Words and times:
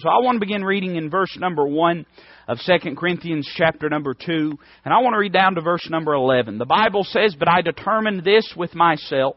So 0.00 0.08
I 0.08 0.22
want 0.22 0.36
to 0.36 0.46
begin 0.46 0.62
reading 0.62 0.94
in 0.94 1.10
verse 1.10 1.36
number 1.40 1.66
1 1.66 2.06
of 2.46 2.58
2 2.64 2.94
Corinthians 2.94 3.50
chapter 3.56 3.88
number 3.88 4.14
2, 4.14 4.56
and 4.84 4.94
I 4.94 4.98
want 4.98 5.14
to 5.14 5.18
read 5.18 5.32
down 5.32 5.56
to 5.56 5.60
verse 5.60 5.88
number 5.90 6.12
11. 6.12 6.58
The 6.58 6.66
Bible 6.66 7.02
says, 7.02 7.34
But 7.36 7.48
I 7.48 7.62
determined 7.62 8.22
this 8.22 8.54
with 8.56 8.76
myself, 8.76 9.34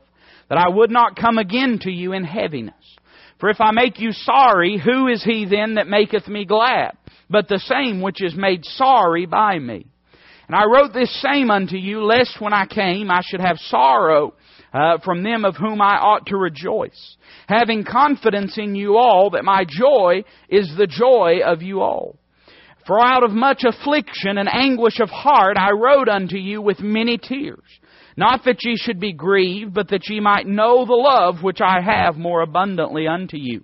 that 0.49 0.59
I 0.59 0.69
would 0.69 0.91
not 0.91 1.15
come 1.15 1.39
again 1.39 1.79
to 1.81 1.89
you 1.89 2.13
in 2.13 2.23
heaviness. 2.23 2.75
For 3.39 3.49
if 3.49 3.59
I 3.59 3.71
make 3.71 3.99
you 3.99 4.11
sorry, 4.11 4.77
who 4.77 5.07
is 5.07 5.23
he 5.23 5.47
then 5.49 5.75
that 5.75 5.87
maketh 5.87 6.27
me 6.27 6.45
glad? 6.45 6.91
But 7.27 7.47
the 7.47 7.57
same 7.57 7.99
which 7.99 8.21
is 8.21 8.35
made 8.35 8.63
sorry 8.63 9.25
by 9.25 9.57
me. 9.57 9.87
And 10.47 10.55
I 10.55 10.65
wrote 10.65 10.93
this 10.93 11.21
same 11.23 11.49
unto 11.49 11.77
you, 11.77 12.03
lest 12.03 12.39
when 12.39 12.53
I 12.53 12.67
came 12.67 13.09
I 13.09 13.21
should 13.25 13.41
have 13.41 13.57
sorrow 13.57 14.35
uh, 14.73 14.97
from 15.03 15.23
them 15.23 15.45
of 15.45 15.55
whom 15.55 15.81
I 15.81 15.97
ought 15.97 16.27
to 16.27 16.37
rejoice, 16.37 17.17
having 17.47 17.83
confidence 17.83 18.57
in 18.57 18.75
you 18.75 18.97
all 18.97 19.31
that 19.31 19.43
my 19.43 19.65
joy 19.67 20.23
is 20.49 20.73
the 20.77 20.87
joy 20.87 21.39
of 21.45 21.61
you 21.61 21.81
all. 21.81 22.17
For 22.87 22.99
out 22.99 23.23
of 23.23 23.31
much 23.31 23.63
affliction 23.63 24.37
and 24.37 24.49
anguish 24.51 24.99
of 24.99 25.09
heart 25.09 25.57
I 25.57 25.71
wrote 25.71 26.09
unto 26.09 26.37
you 26.37 26.61
with 26.61 26.79
many 26.79 27.17
tears, 27.17 27.59
not 28.17 28.43
that 28.45 28.63
ye 28.63 28.75
should 28.75 28.99
be 28.99 29.13
grieved, 29.13 29.73
but 29.73 29.89
that 29.89 30.07
ye 30.09 30.19
might 30.19 30.47
know 30.47 30.85
the 30.85 30.93
love 30.93 31.43
which 31.43 31.61
I 31.61 31.81
have 31.81 32.17
more 32.17 32.41
abundantly 32.41 33.07
unto 33.07 33.37
you. 33.37 33.63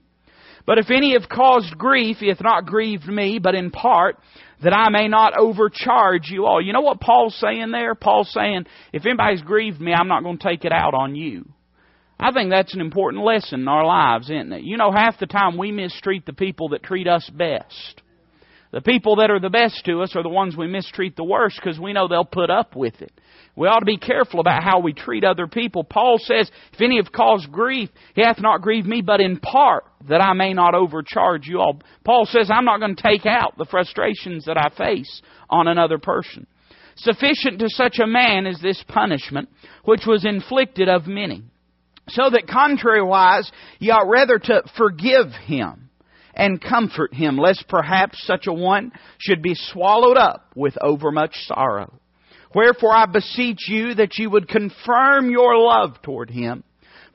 But 0.65 0.77
if 0.77 0.91
any 0.91 1.13
have 1.13 1.29
caused 1.29 1.77
grief, 1.77 2.17
he 2.17 2.27
hath 2.27 2.43
not 2.43 2.65
grieved 2.65 3.07
me, 3.07 3.39
but 3.39 3.55
in 3.55 3.71
part, 3.71 4.17
that 4.63 4.73
I 4.73 4.89
may 4.89 5.07
not 5.07 5.37
overcharge 5.37 6.29
you 6.29 6.45
all. 6.45 6.61
You 6.61 6.73
know 6.73 6.81
what 6.81 6.99
Paul's 6.99 7.35
saying 7.39 7.71
there? 7.71 7.95
Paul's 7.95 8.31
saying, 8.31 8.65
if 8.91 9.05
anybody's 9.05 9.41
grieved 9.41 9.79
me, 9.79 9.93
I'm 9.93 10.07
not 10.07 10.23
going 10.23 10.37
to 10.37 10.47
take 10.47 10.65
it 10.65 10.71
out 10.71 10.93
on 10.93 11.15
you. 11.15 11.45
I 12.19 12.31
think 12.31 12.49
that's 12.49 12.73
an 12.73 12.81
important 12.81 13.23
lesson 13.23 13.61
in 13.61 13.67
our 13.67 13.85
lives, 13.85 14.29
isn't 14.29 14.51
it? 14.51 14.63
You 14.63 14.77
know, 14.77 14.91
half 14.91 15.19
the 15.19 15.27
time 15.27 15.57
we 15.57 15.71
mistreat 15.71 16.25
the 16.25 16.33
people 16.33 16.69
that 16.69 16.81
treat 16.81 17.07
us 17.07 17.29
best. 17.29 18.01
The 18.77 18.81
people 18.83 19.15
that 19.15 19.31
are 19.31 19.39
the 19.39 19.49
best 19.49 19.85
to 19.85 20.03
us 20.03 20.15
are 20.15 20.21
the 20.21 20.29
ones 20.29 20.55
we 20.55 20.67
mistreat 20.67 21.15
the 21.15 21.23
worst 21.23 21.59
because 21.59 21.79
we 21.79 21.93
know 21.93 22.07
they'll 22.07 22.23
put 22.23 22.51
up 22.51 22.75
with 22.75 23.01
it. 23.01 23.11
We 23.55 23.67
ought 23.67 23.79
to 23.79 23.85
be 23.85 23.97
careful 23.97 24.39
about 24.39 24.61
how 24.61 24.81
we 24.81 24.93
treat 24.93 25.23
other 25.23 25.47
people. 25.47 25.83
Paul 25.83 26.19
says, 26.19 26.51
If 26.73 26.79
any 26.79 26.97
have 26.97 27.11
caused 27.11 27.51
grief, 27.51 27.89
he 28.13 28.21
hath 28.21 28.39
not 28.39 28.61
grieved 28.61 28.85
me, 28.85 29.01
but 29.01 29.19
in 29.19 29.39
part, 29.39 29.85
that 30.07 30.21
I 30.21 30.33
may 30.33 30.53
not 30.53 30.75
overcharge 30.75 31.47
you 31.47 31.57
all. 31.59 31.81
Paul 32.03 32.27
says, 32.27 32.51
I'm 32.53 32.65
not 32.65 32.79
going 32.79 32.95
to 32.95 33.01
take 33.01 33.25
out 33.25 33.57
the 33.57 33.65
frustrations 33.65 34.45
that 34.45 34.57
I 34.59 34.69
face 34.77 35.23
on 35.49 35.67
another 35.67 35.97
person. 35.97 36.45
Sufficient 36.97 37.57
to 37.57 37.69
such 37.69 37.97
a 37.97 38.05
man 38.05 38.45
is 38.45 38.61
this 38.61 38.83
punishment, 38.87 39.49
which 39.85 40.05
was 40.05 40.23
inflicted 40.23 40.87
of 40.87 41.07
many. 41.07 41.41
So 42.09 42.29
that 42.29 42.45
contrariwise, 42.45 43.49
ye 43.79 43.89
ought 43.89 44.07
rather 44.07 44.37
to 44.37 44.61
forgive 44.77 45.31
him 45.47 45.86
and 46.37 46.61
comfort 46.61 47.13
him, 47.13 47.37
lest 47.37 47.67
perhaps 47.67 48.25
such 48.25 48.47
a 48.47 48.53
one 48.53 48.91
should 49.17 49.41
be 49.41 49.55
swallowed 49.55 50.17
up 50.17 50.51
with 50.55 50.77
overmuch 50.81 51.35
sorrow. 51.47 51.99
Wherefore 52.55 52.95
I 52.95 53.07
beseech 53.07 53.67
you 53.67 53.95
that 53.95 54.17
you 54.17 54.29
would 54.29 54.47
confirm 54.47 55.29
your 55.29 55.57
love 55.57 56.01
toward 56.01 56.29
him. 56.29 56.63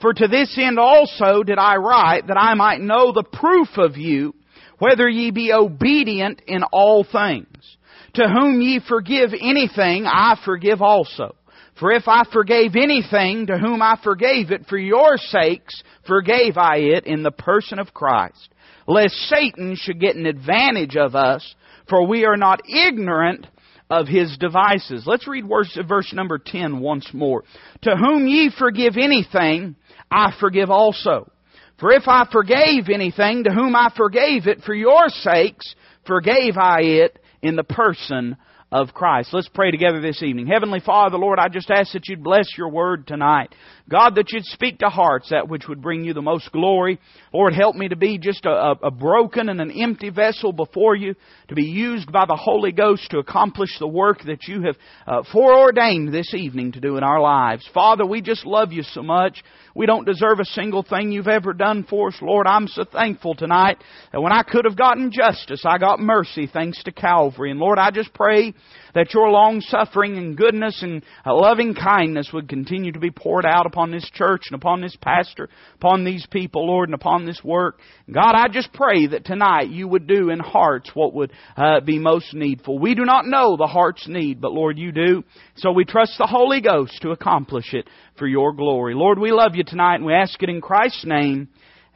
For 0.01 0.13
to 0.13 0.29
this 0.29 0.59
end 0.59 0.79
also 0.79 1.43
did 1.45 1.59
I 1.59 1.77
write, 1.77 2.27
that 2.27 2.37
I 2.37 2.55
might 2.55 2.81
know 2.81 3.13
the 3.13 3.23
proof 3.23 3.69
of 3.77 3.97
you, 3.97 4.35
whether 4.79 5.09
ye 5.09 5.31
be 5.31 5.53
obedient 5.53 6.43
in 6.47 6.65
all 6.65 7.05
things. 7.05 7.47
To 8.15 8.29
whom 8.29 8.61
ye 8.61 8.81
forgive 8.87 9.31
anything, 9.33 10.05
I 10.07 10.39
forgive 10.45 10.83
also. 10.83 11.37
For 11.79 11.93
if 11.93 12.09
I 12.09 12.25
forgave 12.31 12.77
anything, 12.77 13.47
to 13.47 13.57
whom 13.57 13.81
I 13.81 13.99
forgave 14.03 14.51
it 14.51 14.67
for 14.69 14.77
your 14.77 15.17
sakes, 15.17 15.83
forgave 16.07 16.59
I 16.59 16.77
it 16.79 17.07
in 17.07 17.23
the 17.23 17.31
person 17.31 17.79
of 17.79 17.95
Christ. 17.95 18.51
Lest 18.87 19.15
Satan 19.29 19.77
should 19.77 20.01
get 20.01 20.17
an 20.17 20.27
advantage 20.27 20.97
of 20.97 21.15
us, 21.15 21.55
for 21.89 22.07
we 22.07 22.25
are 22.25 22.37
not 22.37 22.63
ignorant 22.69 23.47
of 23.91 24.09
his 24.09 24.37
devices. 24.39 25.05
Let's 25.07 25.29
read 25.29 25.47
verse, 25.47 25.79
verse 25.87 26.13
number 26.13 26.39
10 26.39 26.81
once 26.81 27.09
more. 27.13 27.45
To 27.83 27.97
whom 27.97 28.27
ye 28.27 28.51
forgive 28.59 28.97
anything, 28.97 29.77
I 30.11 30.33
forgive 30.41 30.71
also. 30.71 31.31
For 31.79 31.93
if 31.93 32.05
I 32.07 32.27
forgave 32.31 32.89
anything, 32.89 33.45
to 33.45 33.51
whom 33.53 33.77
I 33.77 33.93
forgave 33.97 34.47
it 34.47 34.63
for 34.63 34.75
your 34.75 35.09
sakes, 35.09 35.75
forgave 36.07 36.57
I 36.57 36.81
it 36.83 37.19
in 37.43 37.57
the 37.57 37.65
person 37.65 38.37
of 38.73 38.95
Christ. 38.95 39.35
Let's 39.35 39.49
pray 39.49 39.71
together 39.71 40.01
this 40.01 40.23
evening. 40.23 40.47
Heavenly 40.47 40.81
Father, 40.81 41.19
Lord, 41.19 41.39
I 41.39 41.49
just 41.49 41.71
ask 41.71 41.93
that 41.93 42.09
you'd 42.09 42.25
bless 42.25 42.47
your 42.57 42.71
word 42.71 43.07
tonight. 43.07 43.55
God, 43.89 44.15
that 44.15 44.33
you'd 44.33 44.47
speak 44.47 44.79
to 44.79 44.89
hearts 44.89 45.29
that 45.29 45.49
which 45.49 45.69
would 45.69 45.83
bring 45.83 46.05
you 46.05 46.15
the 46.15 46.23
most 46.23 46.51
glory. 46.53 46.99
Lord, 47.35 47.53
help 47.53 47.77
me 47.77 47.89
to 47.89 47.97
be 47.97 48.17
just 48.17 48.47
a, 48.47 48.75
a 48.83 48.91
broken 48.91 49.51
and 49.51 49.61
an 49.61 49.71
empty 49.71 50.09
vessel 50.09 50.55
before 50.55 50.97
you, 50.97 51.15
to 51.49 51.55
be 51.55 51.65
used 51.65 52.11
by 52.11 52.25
the 52.25 52.37
Holy 52.37 52.73
Ghost 52.73 53.11
to 53.11 53.19
accomplish 53.19 53.79
the 53.79 53.87
work 53.87 54.25
that 54.25 54.49
you 54.49 54.63
have 54.63 54.77
uh, 55.07 55.23
foreordained 55.31 56.15
this 56.15 56.33
evening 56.33 56.73
to 56.73 56.81
do 56.81 56.97
in 56.97 57.05
our 57.05 57.21
lives. 57.21 57.69
Father, 57.75 58.07
we 58.07 58.23
just 58.23 58.47
love 58.47 58.73
you 58.73 58.83
so 58.85 59.03
much. 59.03 59.43
We 59.75 59.87
don't 59.87 60.07
deserve 60.07 60.41
a 60.41 60.45
single 60.45 60.83
thing 60.83 61.13
you've 61.13 61.29
ever 61.29 61.53
done 61.53 61.85
for 61.89 62.09
us. 62.09 62.19
Lord, 62.21 62.47
I'm 62.47 62.69
so 62.69 62.85
thankful 62.85 63.35
tonight 63.35 63.79
that 64.13 64.21
when 64.21 64.33
I 64.33 64.43
could 64.43 64.65
have 64.65 64.77
gotten 64.77 65.11
justice, 65.11 65.63
I 65.65 65.79
got 65.79 66.01
mercy 66.01 66.47
thanks 66.53 66.83
to 66.85 66.93
Calvary. 66.93 67.51
And 67.51 67.61
Lord, 67.61 67.79
I 67.79 67.91
just 67.91 68.13
pray 68.13 68.55
that 68.95 69.15
your 69.15 69.31
long 69.31 69.61
suffering 69.61 70.17
and 70.17 70.37
goodness 70.37 70.83
and 70.83 71.03
uh, 71.27 71.35
loving 71.35 71.75
kindness 71.75 72.31
would 72.33 72.49
continue 72.49 72.93
to 72.93 72.99
be 72.99 73.11
poured 73.11 73.47
out 73.47 73.67
upon 73.67 73.91
this 73.91 74.09
church 74.13 74.43
and 74.51 74.55
upon 74.55 74.81
this 74.81 74.97
pastor, 75.01 75.49
upon 75.75 76.05
these 76.05 76.27
people, 76.31 76.67
Lord, 76.67 76.89
and 76.89 76.95
upon 76.95 77.27
this 77.27 77.41
work. 77.43 77.79
God, 78.11 78.35
I 78.35 78.49
just 78.49 78.73
pray 78.73 79.07
that 79.09 79.25
tonight 79.25 79.69
you 79.69 79.89
would 79.89 80.07
do 80.07 80.31
in 80.31 80.39
hearts 80.39 80.91
what 80.95 81.15
would 81.15 81.33
uh, 81.57 81.81
be 81.81 81.99
most 81.99 82.35
needful. 82.35 82.79
We 82.79 82.95
do 82.95 83.05
not 83.05 83.27
know 83.27 83.57
the 83.57 83.67
heart's 83.67 84.07
need, 84.09 84.41
but 84.41 84.53
Lord, 84.53 84.79
you 84.79 84.93
do. 84.93 85.25
So 85.57 85.73
we 85.73 85.85
trust 85.85 86.15
the 86.19 86.27
Holy 86.27 86.61
Ghost 86.61 87.01
to 87.03 87.11
accomplish 87.11 87.75
it 87.75 87.89
for 88.19 88.27
your 88.27 88.53
glory. 88.53 88.95
Lord, 88.95 89.19
we 89.19 89.33
love 89.33 89.53
you 89.55 89.65
tonight 89.65 89.97
and 89.97 90.05
we 90.05 90.15
ask 90.15 90.43
it 90.43 90.51
in 90.51 90.61
Christ's 90.61 91.05
name. 91.05 91.49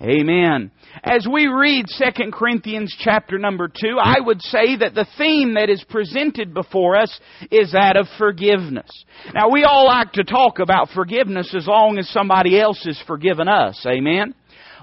Amen. 0.03 0.71
As 1.03 1.27
we 1.31 1.47
read 1.47 1.87
2 1.89 2.31
Corinthians 2.31 2.95
chapter 2.99 3.39
number 3.39 3.69
2, 3.69 3.97
I 3.99 4.17
would 4.21 4.43
say 4.43 4.77
that 4.77 4.95
the 4.95 5.07
theme 5.17 5.55
that 5.55 5.71
is 5.71 5.83
presented 5.89 6.53
before 6.53 6.97
us 6.97 7.19
is 7.51 7.73
that 7.73 7.97
of 7.97 8.07
forgiveness. 8.19 8.91
Now 9.33 9.49
we 9.51 9.65
all 9.65 9.87
like 9.87 10.13
to 10.13 10.25
talk 10.25 10.59
about 10.59 10.91
forgiveness 10.91 11.55
as 11.57 11.67
long 11.67 11.99
as 11.99 12.09
somebody 12.11 12.61
else 12.61 12.85
has 12.85 13.03
forgiven 13.07 13.49
us. 13.49 13.87
Amen. 13.87 14.35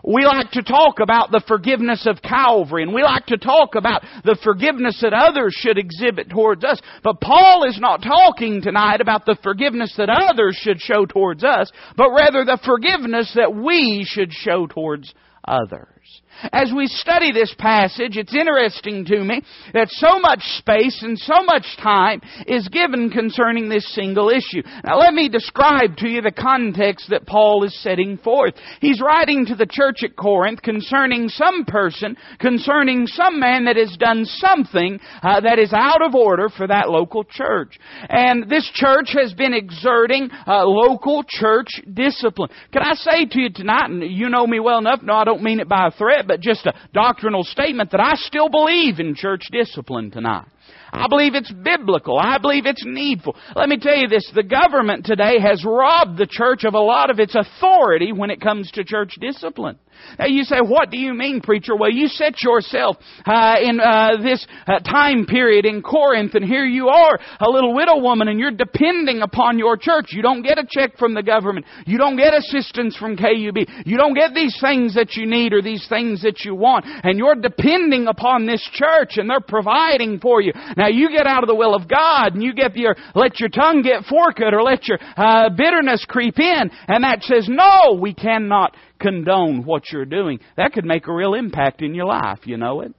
We 0.06 0.25
like 0.25 0.52
to 0.52 0.64
talk 0.64 1.00
about 1.00 1.31
the 1.31 1.41
forgiveness 1.47 2.06
of 2.06 2.22
Calvary, 2.22 2.84
and 2.84 2.94
we 2.94 3.03
like 3.03 3.25
to 3.28 3.38
talk 3.38 3.75
about 3.75 4.03
the 4.25 4.38
forgiveness 4.44 5.00
that 5.02 5.14
others 5.14 5.53
should 5.58 5.78
exhibit 5.78 6.30
towards 6.30 6.66
us. 6.66 6.81
But 7.03 7.22
Paul 7.22 7.64
is 7.69 7.80
not 7.80 8.03
talking 8.03 8.62
tonight 8.62 9.00
about 9.00 9.25
the 9.25 9.38
forgiveness 9.42 9.94
that 9.97 10.09
others 10.09 10.58
should 10.59 10.81
show 10.81 11.06
towards 11.06 11.46
us, 11.46 11.72
but 11.96 12.12
rather 12.12 12.44
the 12.44 12.59
forgiveness 12.66 13.31
that 13.36 13.56
we 13.56 14.06
should 14.06 14.34
show 14.34 14.68
towards 14.68 15.13
others. 15.47 16.22
As 16.52 16.72
we 16.76 16.88
study 16.88 17.32
this 17.32 17.54
passage, 17.58 18.18
it's 18.18 18.36
interesting 18.36 19.06
to 19.06 19.24
me 19.24 19.42
that 19.74 19.90
so 19.90 20.20
much 20.20 20.42
space 20.58 21.02
and 21.02 21.18
so 21.18 21.44
much 21.44 21.66
time 21.82 22.22
is 22.48 22.68
given 22.68 23.10
concerning 23.10 23.70
this 23.70 23.94
single 23.94 24.30
issue. 24.30 24.62
Now 24.84 24.98
let 25.00 25.14
me 25.14 25.30
describe 25.30 25.98
to 25.98 26.08
you 26.10 26.22
the 26.22 26.32
context 26.32 27.10
that 27.10 27.26
Paul 27.26 27.64
is 27.64 27.82
setting 27.82 28.18
forth. 28.18 28.56
He's 28.82 29.02
writing 29.02 29.46
to 29.48 29.56
the 29.56 29.68
church 29.70 30.04
at 30.04 30.16
Corinth 30.16 30.62
concerning 30.62 31.30
some 31.30 31.66
person, 31.66 32.18
concerning 32.40 33.08
some 33.08 33.40
man 33.40 33.66
that 33.66 33.78
has 33.78 33.96
done 33.98 34.26
something 34.26 35.00
uh, 35.22 35.40
that 35.42 35.60
is 35.60 35.72
out 35.74 36.02
of 36.02 36.16
order 36.16 36.50
for 36.50 36.68
that 36.68 36.90
local 36.90 37.24
church. 37.24 37.80
And 38.10 38.50
this 38.50 38.70
church 38.74 39.14
has 39.14 39.34
been 39.34 39.54
exerting 39.54 40.30
uh, 40.48 40.66
local 40.66 41.24
church 41.28 41.70
discipline. 41.94 42.50
Can 42.72 42.82
I 42.82 42.94
say 42.94 43.26
to 43.26 43.40
you 43.40 43.50
tonight, 43.50 43.90
and 43.90 44.04
you 44.04 44.30
know 44.30 44.46
me 44.46 44.60
well 44.60 44.80
enough, 44.80 45.02
no 45.02 45.14
I 45.14 45.24
don't 45.24 45.44
mean 45.44 45.60
it 45.60 45.70
by 45.70 45.88
a 45.88 45.92
threat, 45.92 46.23
but 46.28 46.42
just 46.42 46.66
a 46.66 46.74
doctrinal 46.94 47.44
statement 47.44 47.92
that 47.92 48.00
I 48.00 48.14
still 48.16 48.50
believe 48.50 49.00
in 49.00 49.16
church 49.16 49.44
discipline 49.52 50.12
tonight. 50.12 50.48
I 50.94 51.07
believe 51.07 51.33
it's 51.33 51.51
biblical. 51.51 52.19
I 52.19 52.38
believe 52.38 52.68
it's 52.68 52.86
needful. 52.86 53.36
Let 53.56 53.68
me 53.68 53.80
tell 53.80 53.95
you 53.95 54.07
this, 54.07 54.30
the 54.33 54.44
government 54.44 55.06
today 55.06 55.39
has 55.39 55.65
robbed 55.65 56.18
the 56.19 56.27
church 56.30 56.65
of 56.65 56.75
a 56.75 56.80
lot 56.80 57.10
of 57.10 57.19
its 57.19 57.36
authority 57.36 58.12
when 58.12 58.30
it 58.30 58.39
comes 58.39 58.69
to 58.71 58.83
church 58.83 59.15
discipline. 59.19 59.80
Now 60.19 60.25
you 60.25 60.44
say, 60.44 60.57
what 60.60 60.89
do 60.89 60.98
you 60.98 61.13
mean, 61.13 61.42
preacher? 61.42 61.75
Well, 61.75 61.92
you 61.92 62.07
set 62.07 62.42
yourself 62.42 62.98
uh, 63.25 63.56
in 63.62 63.80
uh, 63.80 64.21
this 64.21 64.45
uh, 64.68 64.80
time 64.80 65.25
period 65.25 65.65
in 65.65 65.81
Corinth, 65.81 66.36
and 66.36 66.45
here 66.45 66.66
you 66.66 66.89
are, 66.89 67.19
a 67.39 67.50
little 67.50 67.74
widow 67.74 68.00
woman, 68.00 68.27
and 68.27 68.39
you're 68.39 68.51
depending 68.51 69.21
upon 69.21 69.57
your 69.57 69.77
church. 69.77 70.07
You 70.09 70.21
don't 70.21 70.44
get 70.44 70.57
a 70.57 70.68
check 70.69 70.98
from 70.98 71.13
the 71.13 71.24
government. 71.24 71.66
You 71.86 71.98
don't 71.98 72.18
get 72.18 72.33
assistance 72.33 72.95
from 72.98 73.18
KUB. 73.18 73.86
You 73.86 73.98
don't 73.98 74.13
get 74.13 74.33
these 74.33 74.57
things 74.62 74.95
that 74.95 75.16
you 75.16 75.25
need 75.25 75.54
or 75.54 75.62
these 75.62 75.86
things 75.89 76.21
that 76.24 76.42
you 76.44 76.56
want, 76.56 76.86
and 76.86 77.18
you're 77.18 77.36
depending 77.36 78.07
upon 78.07 78.45
this 78.45 78.68
church, 78.74 79.18
and 79.18 79.30
they're 79.30 79.42
providing 79.42 80.19
for 80.19 80.42
you. 80.42 80.53
Now 80.78 80.88
you 80.88 81.10
get 81.10 81.26
out 81.26 81.44
of 81.44 81.48
the 81.48 81.56
will 81.56 81.76
of 81.76 81.88
God, 81.88 82.34
and 82.34 82.44
you 82.44 82.54
get 82.54 82.76
your 82.76 82.96
let 83.16 83.40
your 83.40 83.50
tongue 83.50 83.82
get 83.82 84.06
forked, 84.06 84.42
or 84.42 84.64
let 84.64 84.88
your 84.88 84.98
uh, 85.16 85.50
bitterness 85.50 86.06
creep 86.08 86.40
in, 86.40 86.72
and 86.88 87.04
that 87.04 87.24
says, 87.24 87.48
no, 87.50 87.98
we 88.00 88.14
cannot 88.14 88.76
condone 89.00 89.66
what 89.66 89.92
you're 89.92 90.06
doing. 90.06 90.40
That 90.58 90.74
could 90.74 90.86
make 90.86 91.08
a 91.08 91.14
real 91.14 91.34
impact 91.34 91.82
in 91.82 91.94
your 91.94 92.06
life, 92.06 92.40
you 92.46 92.58
know 92.58 92.82
it. 92.82 92.94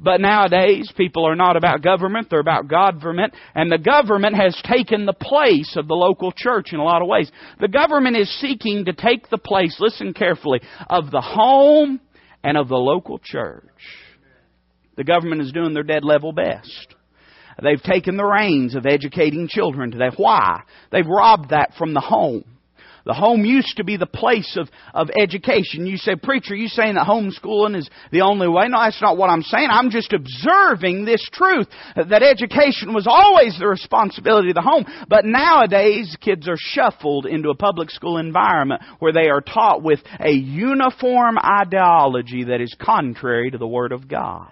But 0.00 0.20
nowadays, 0.20 0.92
people 0.96 1.26
are 1.26 1.34
not 1.34 1.56
about 1.56 1.82
government, 1.82 2.28
they're 2.30 2.38
about 2.40 2.68
government, 2.68 3.34
and 3.54 3.70
the 3.70 3.78
government 3.78 4.36
has 4.36 4.60
taken 4.64 5.06
the 5.06 5.12
place 5.12 5.74
of 5.76 5.88
the 5.88 5.94
local 5.94 6.30
church 6.30 6.72
in 6.72 6.78
a 6.78 6.84
lot 6.84 7.02
of 7.02 7.08
ways. 7.08 7.30
The 7.60 7.68
government 7.68 8.16
is 8.16 8.40
seeking 8.40 8.84
to 8.84 8.92
take 8.92 9.28
the 9.28 9.38
place, 9.38 9.76
listen 9.80 10.14
carefully, 10.14 10.60
of 10.88 11.10
the 11.10 11.20
home 11.20 12.00
and 12.44 12.56
of 12.56 12.68
the 12.68 12.76
local 12.76 13.18
church. 13.18 13.64
The 14.98 15.04
government 15.04 15.42
is 15.42 15.52
doing 15.52 15.74
their 15.74 15.84
dead 15.84 16.04
level 16.04 16.32
best. 16.32 16.94
They've 17.62 17.80
taken 17.80 18.16
the 18.16 18.24
reins 18.24 18.74
of 18.74 18.84
educating 18.84 19.46
children 19.46 19.92
today. 19.92 20.10
Why? 20.16 20.62
They've 20.90 21.06
robbed 21.06 21.50
that 21.50 21.74
from 21.78 21.94
the 21.94 22.00
home. 22.00 22.44
The 23.06 23.14
home 23.14 23.44
used 23.44 23.76
to 23.76 23.84
be 23.84 23.96
the 23.96 24.06
place 24.06 24.56
of, 24.58 24.68
of 24.92 25.08
education. 25.16 25.86
You 25.86 25.98
say, 25.98 26.16
preacher, 26.16 26.56
you 26.56 26.66
saying 26.66 26.96
that 26.96 27.06
homeschooling 27.06 27.76
is 27.76 27.88
the 28.10 28.22
only 28.22 28.48
way? 28.48 28.66
No, 28.68 28.80
that's 28.80 29.00
not 29.00 29.16
what 29.16 29.30
I'm 29.30 29.42
saying. 29.42 29.68
I'm 29.70 29.90
just 29.90 30.12
observing 30.12 31.04
this 31.04 31.26
truth 31.32 31.68
that 31.94 32.22
education 32.24 32.92
was 32.92 33.06
always 33.06 33.56
the 33.56 33.68
responsibility 33.68 34.48
of 34.48 34.56
the 34.56 34.62
home. 34.62 34.84
But 35.08 35.24
nowadays, 35.24 36.16
kids 36.20 36.48
are 36.48 36.58
shuffled 36.58 37.24
into 37.24 37.50
a 37.50 37.56
public 37.56 37.90
school 37.90 38.18
environment 38.18 38.82
where 38.98 39.12
they 39.12 39.28
are 39.28 39.42
taught 39.42 39.82
with 39.82 40.00
a 40.18 40.32
uniform 40.32 41.38
ideology 41.38 42.44
that 42.44 42.60
is 42.60 42.76
contrary 42.80 43.52
to 43.52 43.58
the 43.58 43.66
Word 43.66 43.92
of 43.92 44.08
God. 44.08 44.50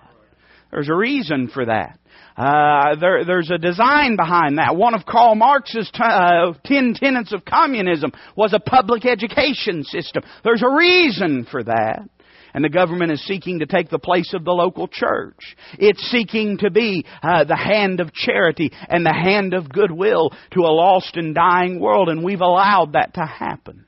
There's 0.76 0.90
a 0.90 0.94
reason 0.94 1.48
for 1.48 1.64
that. 1.64 1.98
Uh, 2.36 2.96
there, 3.00 3.24
there's 3.24 3.50
a 3.50 3.56
design 3.56 4.14
behind 4.14 4.58
that. 4.58 4.76
One 4.76 4.94
of 4.94 5.06
Karl 5.06 5.34
Marx's 5.34 5.90
t- 5.90 6.02
uh, 6.02 6.52
ten 6.66 6.92
tenets 6.94 7.32
of 7.32 7.46
communism 7.46 8.12
was 8.36 8.52
a 8.52 8.60
public 8.60 9.06
education 9.06 9.84
system. 9.84 10.22
There's 10.44 10.62
a 10.62 10.68
reason 10.70 11.46
for 11.50 11.64
that. 11.64 12.06
And 12.52 12.62
the 12.62 12.68
government 12.68 13.10
is 13.10 13.24
seeking 13.24 13.60
to 13.60 13.66
take 13.66 13.88
the 13.88 13.98
place 13.98 14.34
of 14.34 14.44
the 14.44 14.52
local 14.52 14.86
church. 14.86 15.56
It's 15.78 16.10
seeking 16.10 16.58
to 16.58 16.70
be 16.70 17.06
uh, 17.22 17.44
the 17.44 17.56
hand 17.56 18.00
of 18.00 18.12
charity 18.12 18.70
and 18.86 19.04
the 19.04 19.14
hand 19.14 19.54
of 19.54 19.72
goodwill 19.72 20.28
to 20.50 20.60
a 20.60 20.76
lost 20.76 21.16
and 21.16 21.34
dying 21.34 21.80
world, 21.80 22.10
and 22.10 22.22
we've 22.22 22.42
allowed 22.42 22.92
that 22.92 23.14
to 23.14 23.24
happen. 23.24 23.86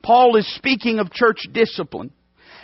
Paul 0.00 0.36
is 0.36 0.46
speaking 0.54 1.00
of 1.00 1.10
church 1.10 1.40
discipline. 1.52 2.12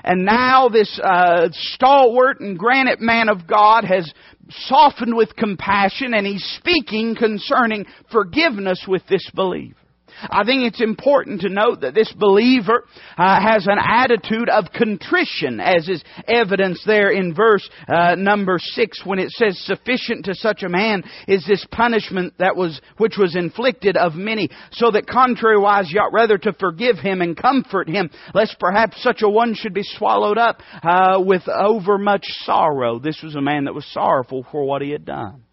And 0.07 0.25
now 0.25 0.69
this 0.69 1.01
uh, 1.03 1.49
stalwart 1.51 2.39
and 2.41 2.57
granite 2.57 3.01
man 3.01 3.29
of 3.29 3.47
God 3.47 3.85
has 3.85 4.11
softened 4.49 5.17
with 5.17 5.35
compassion 5.35 6.15
and 6.15 6.25
he's 6.25 6.45
speaking 6.59 7.17
concerning 7.17 7.87
forgiveness 8.13 8.85
with 8.87 9.03
this 9.09 9.29
believer. 9.35 9.75
I 10.23 10.45
think 10.45 10.63
it's 10.63 10.81
important 10.81 11.43
to 11.43 11.49
note 11.49 11.81
that 11.81 11.95
this 11.95 12.13
believer 12.13 12.85
uh, 13.17 13.41
has 13.41 13.67
an 13.67 13.79
attitude 13.79 14.49
of 14.49 14.67
contrition, 14.73 15.61
as 15.61 15.89
is 15.89 16.03
evidence 16.27 16.83
there 16.87 17.11
in 17.11 17.35
verse 17.35 17.69
uh, 17.89 18.15
number 18.15 18.59
six, 18.59 19.05
when 19.05 19.19
it 19.19 19.31
says, 19.31 19.59
"Sufficient 19.65 20.25
to 20.27 20.35
such 20.35 20.63
a 20.63 20.69
man 20.69 21.03
is 21.27 21.45
this 21.47 21.65
punishment 21.71 22.35
that 22.39 22.57
was 22.57 22.81
which 22.99 23.17
was 23.19 23.37
inflicted 23.37 23.97
of 23.97 24.15
many, 24.15 24.49
so 24.73 24.91
that 24.91 25.07
contrariwise 25.07 25.95
ought 25.97 26.13
rather 26.13 26.39
to 26.39 26.53
forgive 26.55 26.99
him 26.99 27.23
and 27.23 27.37
comfort 27.37 27.89
him, 27.89 28.11
lest 28.35 28.59
perhaps 28.59 29.03
such 29.03 29.23
a 29.23 29.29
one 29.29 29.55
should 29.55 29.75
be 29.75 29.83
swallowed 29.83 30.39
up 30.39 30.61
uh, 30.83 31.21
with 31.21 31.43
overmuch 31.49 32.25
sorrow." 32.45 32.99
This 32.99 33.21
was 33.23 33.35
a 33.35 33.41
man 33.41 33.65
that 33.65 33.75
was 33.75 33.87
sorrowful 33.93 34.47
for 34.51 34.65
what 34.65 34.83
he 34.83 34.91
had 34.91 35.05
done. 35.05 35.46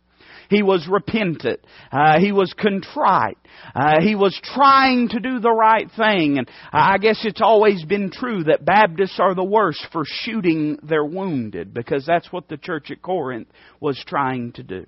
He 0.53 0.61
was 0.61 0.87
repentant. 0.87 1.59
Uh, 1.91 2.19
he 2.19 2.31
was 2.31 2.53
contrite. 2.53 3.37
Uh, 3.73 4.01
he 4.01 4.13
was 4.13 4.39
trying 4.43 5.09
to 5.09 5.19
do 5.19 5.39
the 5.39 5.51
right 5.51 5.89
thing. 5.97 6.37
And 6.37 6.49
I 6.71 6.97
guess 6.99 7.21
it's 7.23 7.41
always 7.41 7.83
been 7.85 8.11
true 8.11 8.43
that 8.43 8.63
Baptists 8.63 9.19
are 9.19 9.33
the 9.33 9.43
worst 9.43 9.85
for 9.91 10.03
shooting 10.05 10.77
their 10.83 11.03
wounded 11.03 11.73
because 11.73 12.05
that's 12.05 12.31
what 12.31 12.47
the 12.49 12.57
church 12.57 12.91
at 12.91 13.01
Corinth 13.01 13.47
was 13.79 14.03
trying 14.07 14.51
to 14.53 14.63
do. 14.63 14.85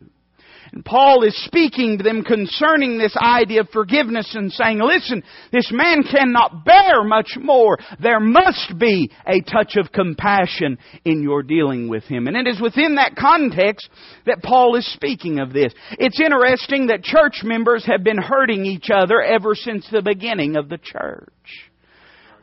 And 0.71 0.83
Paul 0.83 1.23
is 1.23 1.35
speaking 1.45 1.97
to 1.97 2.03
them 2.03 2.23
concerning 2.23 2.97
this 2.97 3.15
idea 3.17 3.61
of 3.61 3.69
forgiveness 3.69 4.33
and 4.35 4.51
saying, 4.51 4.79
listen, 4.79 5.23
this 5.51 5.71
man 5.71 6.03
cannot 6.03 6.65
bear 6.65 7.03
much 7.03 7.37
more. 7.39 7.77
There 8.01 8.19
must 8.19 8.77
be 8.77 9.11
a 9.27 9.41
touch 9.41 9.75
of 9.75 9.91
compassion 9.91 10.77
in 11.03 11.21
your 11.21 11.43
dealing 11.43 11.87
with 11.87 12.03
him. 12.03 12.27
And 12.27 12.35
it 12.35 12.47
is 12.47 12.61
within 12.61 12.95
that 12.95 13.15
context 13.15 13.89
that 14.25 14.43
Paul 14.43 14.75
is 14.75 14.91
speaking 14.93 15.39
of 15.39 15.53
this. 15.53 15.73
It's 15.91 16.19
interesting 16.19 16.87
that 16.87 17.03
church 17.03 17.41
members 17.43 17.85
have 17.85 18.03
been 18.03 18.17
hurting 18.17 18.65
each 18.65 18.89
other 18.93 19.21
ever 19.21 19.55
since 19.55 19.87
the 19.91 20.01
beginning 20.01 20.55
of 20.55 20.69
the 20.69 20.77
church. 20.77 21.71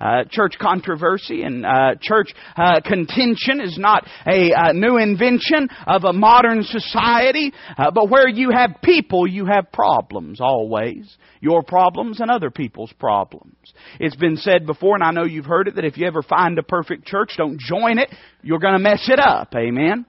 Uh, 0.02 0.24
church 0.28 0.54
controversy 0.60 1.42
and 1.42 1.64
uh, 1.64 1.94
church 2.00 2.34
uh, 2.56 2.80
contention 2.80 3.60
is 3.60 3.78
not 3.78 4.04
a 4.26 4.52
uh, 4.52 4.72
new 4.72 4.96
invention 4.96 5.68
of 5.86 6.02
a 6.02 6.12
modern 6.12 6.64
society, 6.64 7.52
uh, 7.78 7.90
but 7.92 8.10
where 8.10 8.28
you 8.28 8.50
have 8.50 8.70
people, 8.82 9.28
you 9.28 9.46
have 9.46 9.70
problems 9.72 10.40
always. 10.40 11.16
Your 11.40 11.62
problems 11.62 12.20
and 12.20 12.32
other 12.32 12.50
people's 12.50 12.92
problems. 12.98 13.54
It's 14.00 14.16
been 14.16 14.36
said 14.36 14.66
before, 14.66 14.96
and 14.96 15.04
I 15.04 15.12
know 15.12 15.24
you've 15.24 15.44
heard 15.44 15.68
it, 15.68 15.76
that 15.76 15.84
if 15.84 15.96
you 15.96 16.06
ever 16.08 16.22
find 16.22 16.58
a 16.58 16.64
perfect 16.64 17.06
church, 17.06 17.34
don't 17.36 17.60
join 17.60 17.98
it. 17.98 18.08
You're 18.42 18.58
going 18.58 18.74
to 18.74 18.80
mess 18.80 19.08
it 19.08 19.20
up. 19.20 19.54
Amen. 19.54 20.04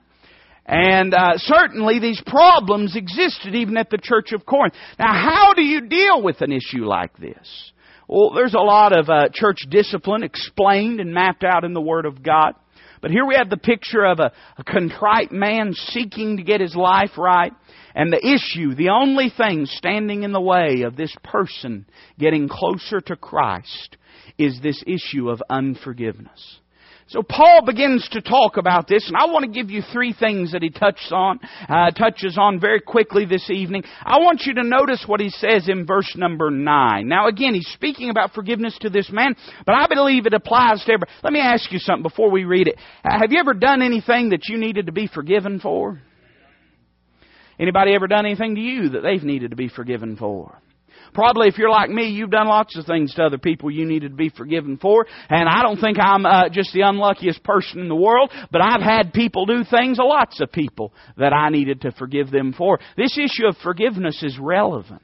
And 0.66 1.14
uh, 1.14 1.34
certainly 1.36 2.00
these 2.00 2.20
problems 2.26 2.96
existed 2.96 3.54
even 3.54 3.76
at 3.76 3.90
the 3.90 3.98
Church 3.98 4.32
of 4.32 4.44
Corinth. 4.44 4.74
Now, 4.98 5.12
how 5.12 5.54
do 5.54 5.62
you 5.62 5.82
deal 5.82 6.20
with 6.20 6.40
an 6.40 6.50
issue 6.50 6.84
like 6.84 7.16
this? 7.18 7.72
Well, 8.08 8.32
there's 8.34 8.54
a 8.54 8.58
lot 8.58 8.96
of 8.96 9.08
uh, 9.08 9.28
church 9.32 9.60
discipline 9.68 10.22
explained 10.22 11.00
and 11.00 11.14
mapped 11.14 11.44
out 11.44 11.64
in 11.64 11.72
the 11.72 11.80
Word 11.80 12.06
of 12.06 12.22
God. 12.22 12.54
But 13.00 13.10
here 13.10 13.26
we 13.26 13.36
have 13.36 13.50
the 13.50 13.56
picture 13.56 14.04
of 14.04 14.18
a, 14.18 14.32
a 14.56 14.64
contrite 14.64 15.30
man 15.30 15.74
seeking 15.74 16.38
to 16.38 16.42
get 16.42 16.60
his 16.60 16.74
life 16.74 17.18
right. 17.18 17.52
And 17.94 18.12
the 18.12 18.26
issue, 18.26 18.74
the 18.74 18.88
only 18.88 19.30
thing 19.34 19.66
standing 19.66 20.22
in 20.22 20.32
the 20.32 20.40
way 20.40 20.82
of 20.86 20.96
this 20.96 21.14
person 21.22 21.86
getting 22.18 22.48
closer 22.48 23.00
to 23.02 23.16
Christ 23.16 23.96
is 24.38 24.58
this 24.60 24.82
issue 24.86 25.28
of 25.28 25.42
unforgiveness. 25.48 26.60
So 27.08 27.22
Paul 27.22 27.62
begins 27.66 28.08
to 28.12 28.22
talk 28.22 28.56
about 28.56 28.88
this, 28.88 29.06
and 29.08 29.16
I 29.16 29.26
want 29.26 29.44
to 29.44 29.50
give 29.50 29.70
you 29.70 29.82
three 29.92 30.14
things 30.14 30.52
that 30.52 30.62
he 30.62 30.70
touches 30.70 31.12
on, 31.12 31.38
uh, 31.68 31.90
touches 31.90 32.38
on 32.38 32.58
very 32.58 32.80
quickly 32.80 33.26
this 33.26 33.50
evening. 33.50 33.84
I 34.02 34.18
want 34.20 34.42
you 34.46 34.54
to 34.54 34.62
notice 34.62 35.04
what 35.06 35.20
he 35.20 35.28
says 35.28 35.68
in 35.68 35.84
verse 35.84 36.14
number 36.16 36.50
nine. 36.50 37.06
Now 37.06 37.28
again, 37.28 37.52
he's 37.52 37.68
speaking 37.74 38.08
about 38.08 38.32
forgiveness 38.32 38.76
to 38.80 38.88
this 38.88 39.10
man, 39.12 39.36
but 39.66 39.74
I 39.74 39.86
believe 39.86 40.24
it 40.24 40.32
applies 40.32 40.82
to 40.84 40.92
every. 40.92 41.08
Let 41.22 41.34
me 41.34 41.40
ask 41.40 41.70
you 41.70 41.78
something 41.78 42.02
before 42.02 42.30
we 42.30 42.44
read 42.44 42.68
it. 42.68 42.76
Uh, 43.04 43.18
have 43.18 43.32
you 43.32 43.38
ever 43.38 43.52
done 43.52 43.82
anything 43.82 44.30
that 44.30 44.48
you 44.48 44.56
needed 44.56 44.86
to 44.86 44.92
be 44.92 45.06
forgiven 45.06 45.60
for? 45.60 46.00
Anybody 47.60 47.94
ever 47.94 48.06
done 48.06 48.24
anything 48.24 48.54
to 48.54 48.60
you 48.60 48.88
that 48.90 49.02
they've 49.02 49.22
needed 49.22 49.50
to 49.50 49.56
be 49.56 49.68
forgiven 49.68 50.16
for? 50.16 50.58
Probably 51.14 51.48
if 51.48 51.56
you're 51.56 51.70
like 51.70 51.90
me, 51.90 52.08
you've 52.08 52.30
done 52.30 52.48
lots 52.48 52.76
of 52.76 52.84
things 52.86 53.14
to 53.14 53.24
other 53.24 53.38
people 53.38 53.70
you 53.70 53.86
needed 53.86 54.10
to 54.10 54.16
be 54.16 54.28
forgiven 54.28 54.76
for. 54.76 55.06
And 55.30 55.48
I 55.48 55.62
don't 55.62 55.80
think 55.80 55.98
I'm 56.00 56.26
uh, 56.26 56.48
just 56.50 56.72
the 56.72 56.82
unluckiest 56.82 57.42
person 57.44 57.80
in 57.80 57.88
the 57.88 57.94
world, 57.94 58.32
but 58.50 58.60
I've 58.60 58.82
had 58.82 59.12
people 59.12 59.46
do 59.46 59.64
things, 59.64 59.98
lots 60.00 60.40
of 60.40 60.50
people, 60.52 60.92
that 61.16 61.32
I 61.32 61.48
needed 61.50 61.82
to 61.82 61.92
forgive 61.92 62.30
them 62.30 62.52
for. 62.52 62.80
This 62.96 63.16
issue 63.16 63.46
of 63.46 63.56
forgiveness 63.58 64.22
is 64.22 64.38
relevant. 64.38 65.02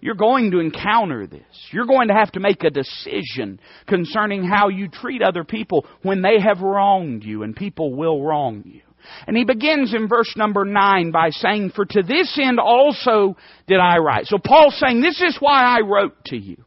You're 0.00 0.14
going 0.14 0.50
to 0.50 0.60
encounter 0.60 1.26
this. 1.26 1.42
You're 1.72 1.86
going 1.86 2.08
to 2.08 2.14
have 2.14 2.30
to 2.32 2.40
make 2.40 2.62
a 2.62 2.68
decision 2.68 3.58
concerning 3.86 4.44
how 4.44 4.68
you 4.68 4.88
treat 4.88 5.22
other 5.22 5.44
people 5.44 5.86
when 6.02 6.20
they 6.20 6.38
have 6.38 6.60
wronged 6.60 7.24
you, 7.24 7.42
and 7.42 7.56
people 7.56 7.94
will 7.94 8.22
wrong 8.22 8.62
you. 8.66 8.82
And 9.26 9.36
he 9.36 9.44
begins 9.44 9.94
in 9.94 10.08
verse 10.08 10.32
number 10.36 10.64
9 10.64 11.10
by 11.10 11.30
saying, 11.30 11.72
For 11.74 11.84
to 11.84 12.02
this 12.02 12.38
end 12.40 12.58
also 12.58 13.36
did 13.66 13.78
I 13.78 13.98
write. 13.98 14.26
So 14.26 14.38
Paul's 14.38 14.78
saying, 14.78 15.00
This 15.00 15.20
is 15.20 15.36
why 15.40 15.62
I 15.64 15.80
wrote 15.80 16.24
to 16.26 16.36
you. 16.36 16.64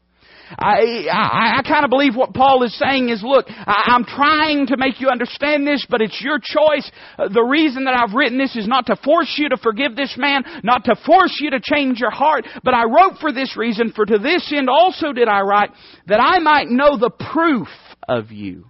I, 0.49 1.07
I, 1.11 1.59
I 1.59 1.61
kind 1.67 1.83
of 1.83 1.89
believe 1.89 2.15
what 2.15 2.33
Paul 2.33 2.63
is 2.63 2.77
saying 2.77 3.09
is, 3.09 3.21
look, 3.21 3.45
I, 3.49 3.83
I'm 3.87 4.05
trying 4.05 4.67
to 4.67 4.77
make 4.77 5.01
you 5.01 5.09
understand 5.09 5.67
this, 5.67 5.85
but 5.89 6.01
it's 6.01 6.21
your 6.21 6.39
choice. 6.39 6.89
The 7.17 7.43
reason 7.43 7.85
that 7.85 7.95
I've 7.97 8.15
written 8.15 8.37
this 8.37 8.55
is 8.55 8.67
not 8.67 8.85
to 8.85 8.95
force 8.95 9.35
you 9.37 9.49
to 9.49 9.57
forgive 9.57 9.95
this 9.95 10.15
man, 10.17 10.43
not 10.63 10.85
to 10.85 10.95
force 11.05 11.37
you 11.41 11.51
to 11.51 11.59
change 11.61 11.99
your 11.99 12.11
heart, 12.11 12.45
but 12.63 12.73
I 12.73 12.83
wrote 12.83 13.19
for 13.19 13.31
this 13.31 13.57
reason, 13.57 13.91
for 13.93 14.05
to 14.05 14.17
this 14.17 14.51
end 14.55 14.69
also 14.69 15.11
did 15.11 15.27
I 15.27 15.41
write, 15.41 15.71
that 16.05 16.21
I 16.21 16.39
might 16.39 16.69
know 16.69 16.97
the 16.97 17.09
proof 17.09 17.67
of 18.07 18.31
you, 18.31 18.67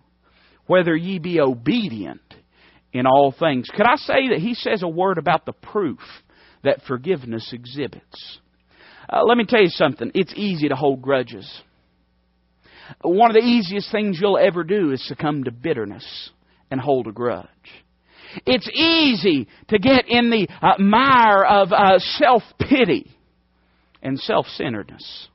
whether 0.66 0.96
ye 0.96 1.20
be 1.20 1.40
obedient 1.40 2.22
in 2.94 3.06
all 3.06 3.34
things. 3.38 3.70
Could 3.76 3.86
I 3.86 3.96
say 3.96 4.30
that 4.30 4.40
he 4.40 4.54
says 4.54 4.84
a 4.84 4.88
word 4.88 5.18
about 5.18 5.46
the 5.46 5.54
proof 5.54 6.00
that 6.64 6.84
forgiveness 6.88 7.52
exhibits? 7.54 8.40
Uh, 9.10 9.24
let 9.24 9.38
me 9.38 9.46
tell 9.46 9.62
you 9.62 9.70
something. 9.70 10.12
It's 10.14 10.34
easy 10.36 10.70
to 10.70 10.76
hold 10.76 11.02
grudges. 11.02 11.50
One 13.02 13.30
of 13.30 13.36
the 13.36 13.48
easiest 13.48 13.92
things 13.92 14.18
you'll 14.20 14.38
ever 14.38 14.64
do 14.64 14.92
is 14.92 15.06
succumb 15.08 15.44
to 15.44 15.52
bitterness 15.52 16.32
and 16.72 16.80
hold 16.80 17.08
a 17.08 17.12
grudge. 17.12 17.48
It's 18.46 18.70
easy 18.70 19.48
to 19.70 19.80
get 19.80 20.06
in 20.08 20.30
the 20.30 20.48
uh, 20.62 20.82
mire 20.82 21.44
of 21.44 21.72
uh, 21.72 22.00
self 22.00 22.44
pity 22.60 23.12
and 24.02 24.20
self 24.20 24.46
centeredness. 24.48 25.28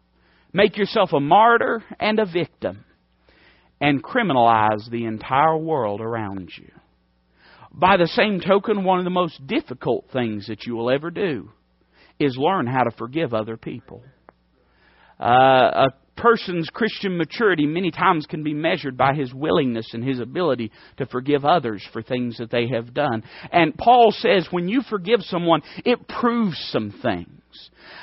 Make 0.53 0.77
yourself 0.77 1.13
a 1.13 1.21
martyr 1.21 1.83
and 1.99 2.19
a 2.19 2.27
victim 2.27 2.85
and 3.81 4.03
criminalize 4.03 4.89
the 4.91 5.07
entire 5.07 5.57
world 5.57 6.01
around 6.01 6.51
you. 6.57 6.71
By 7.75 7.97
the 7.97 8.07
same 8.07 8.41
token, 8.41 8.85
one 8.85 8.99
of 8.99 9.05
the 9.05 9.11
most 9.11 9.47
difficult 9.47 10.07
things 10.13 10.47
that 10.49 10.67
you 10.67 10.75
will 10.77 10.91
ever 10.91 11.11
do 11.11 11.51
is 12.19 12.37
learn 12.37 12.67
how 12.67 12.83
to 12.85 12.91
forgive 12.91 13.33
other 13.33 13.57
people. 13.57 14.03
Uh, 15.19 15.25
a 15.25 15.87
person's 16.17 16.69
Christian 16.71 17.17
maturity 17.17 17.67
many 17.67 17.91
times 17.91 18.27
can 18.27 18.43
be 18.43 18.55
measured 18.55 18.97
by 18.97 19.15
his 19.15 19.33
willingness 19.33 19.91
and 19.93 20.05
his 20.05 20.21
ability 20.21 20.71
to 20.99 21.07
forgive 21.07 21.45
others 21.45 21.87
for 21.93 22.03
things 22.03 22.39
that 22.39 22.51
they 22.51 22.69
have 22.69 22.95
done. 22.95 23.23
And 23.51 23.77
Paul 23.77 24.13
says 24.13 24.47
when 24.51 24.69
you 24.69 24.83
forgive 24.89 25.23
someone, 25.23 25.63
it 25.85 26.07
proves 26.09 26.59
some 26.71 26.95
things. 27.03 27.29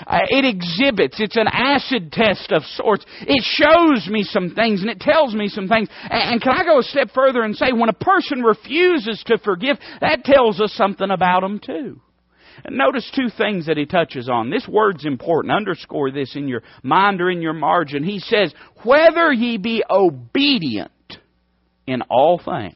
Uh, 0.06 0.20
it 0.30 0.46
exhibits, 0.46 1.20
it's 1.20 1.36
an 1.36 1.48
acid 1.52 2.12
test 2.12 2.52
of 2.52 2.64
sorts. 2.64 3.06
It 3.22 3.44
shows 3.44 4.08
me 4.08 4.24
some 4.24 4.56
things 4.56 4.82
and 4.82 4.90
it 4.90 5.00
tells 5.00 5.34
me 5.34 5.48
some 5.50 5.68
things. 5.68 5.90
And, 6.04 6.34
and 6.34 6.42
can 6.42 6.54
I 6.54 6.64
go 6.64 6.80
a 6.80 6.84
step 6.84 7.10
further 7.14 7.42
and 7.42 7.56
say 7.56 7.72
when 7.74 7.90
a 7.90 7.94
person 7.94 8.42
refuses 8.42 9.22
to 9.28 9.38
forgive, 9.40 9.78
that 10.02 10.24
tells 10.24 10.62
us 10.62 10.74
something 10.74 11.10
about 11.10 11.42
them 11.42 11.60
too. 11.60 12.00
Notice 12.70 13.10
two 13.16 13.30
things 13.30 13.68
that 13.68 13.78
he 13.78 13.86
touches 13.86 14.30
on. 14.30 14.50
This 14.50 14.68
word's 14.68 15.06
important. 15.06 15.54
Underscore 15.54 16.12
this 16.12 16.36
in 16.36 16.48
your 16.48 16.64
mind 16.84 17.22
or 17.22 17.30
in 17.30 17.42
your 17.42 17.54
margin. 17.54 18.04
He 18.04 18.20
says, 18.20 18.54
whether 18.84 19.32
ye 19.32 19.58
be 19.58 19.84
obedient 19.90 20.92
in 21.88 22.02
all 22.04 22.42
things. 22.44 22.76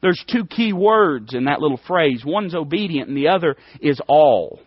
There's 0.00 0.22
two 0.30 0.46
key 0.46 0.72
words 0.72 1.34
in 1.34 1.44
that 1.44 1.60
little 1.60 1.80
phrase. 1.86 2.22
One's 2.24 2.54
obedient 2.54 3.08
and 3.08 3.16
the 3.16 3.28
other 3.28 3.56
is 3.80 4.00
all. 4.08 4.60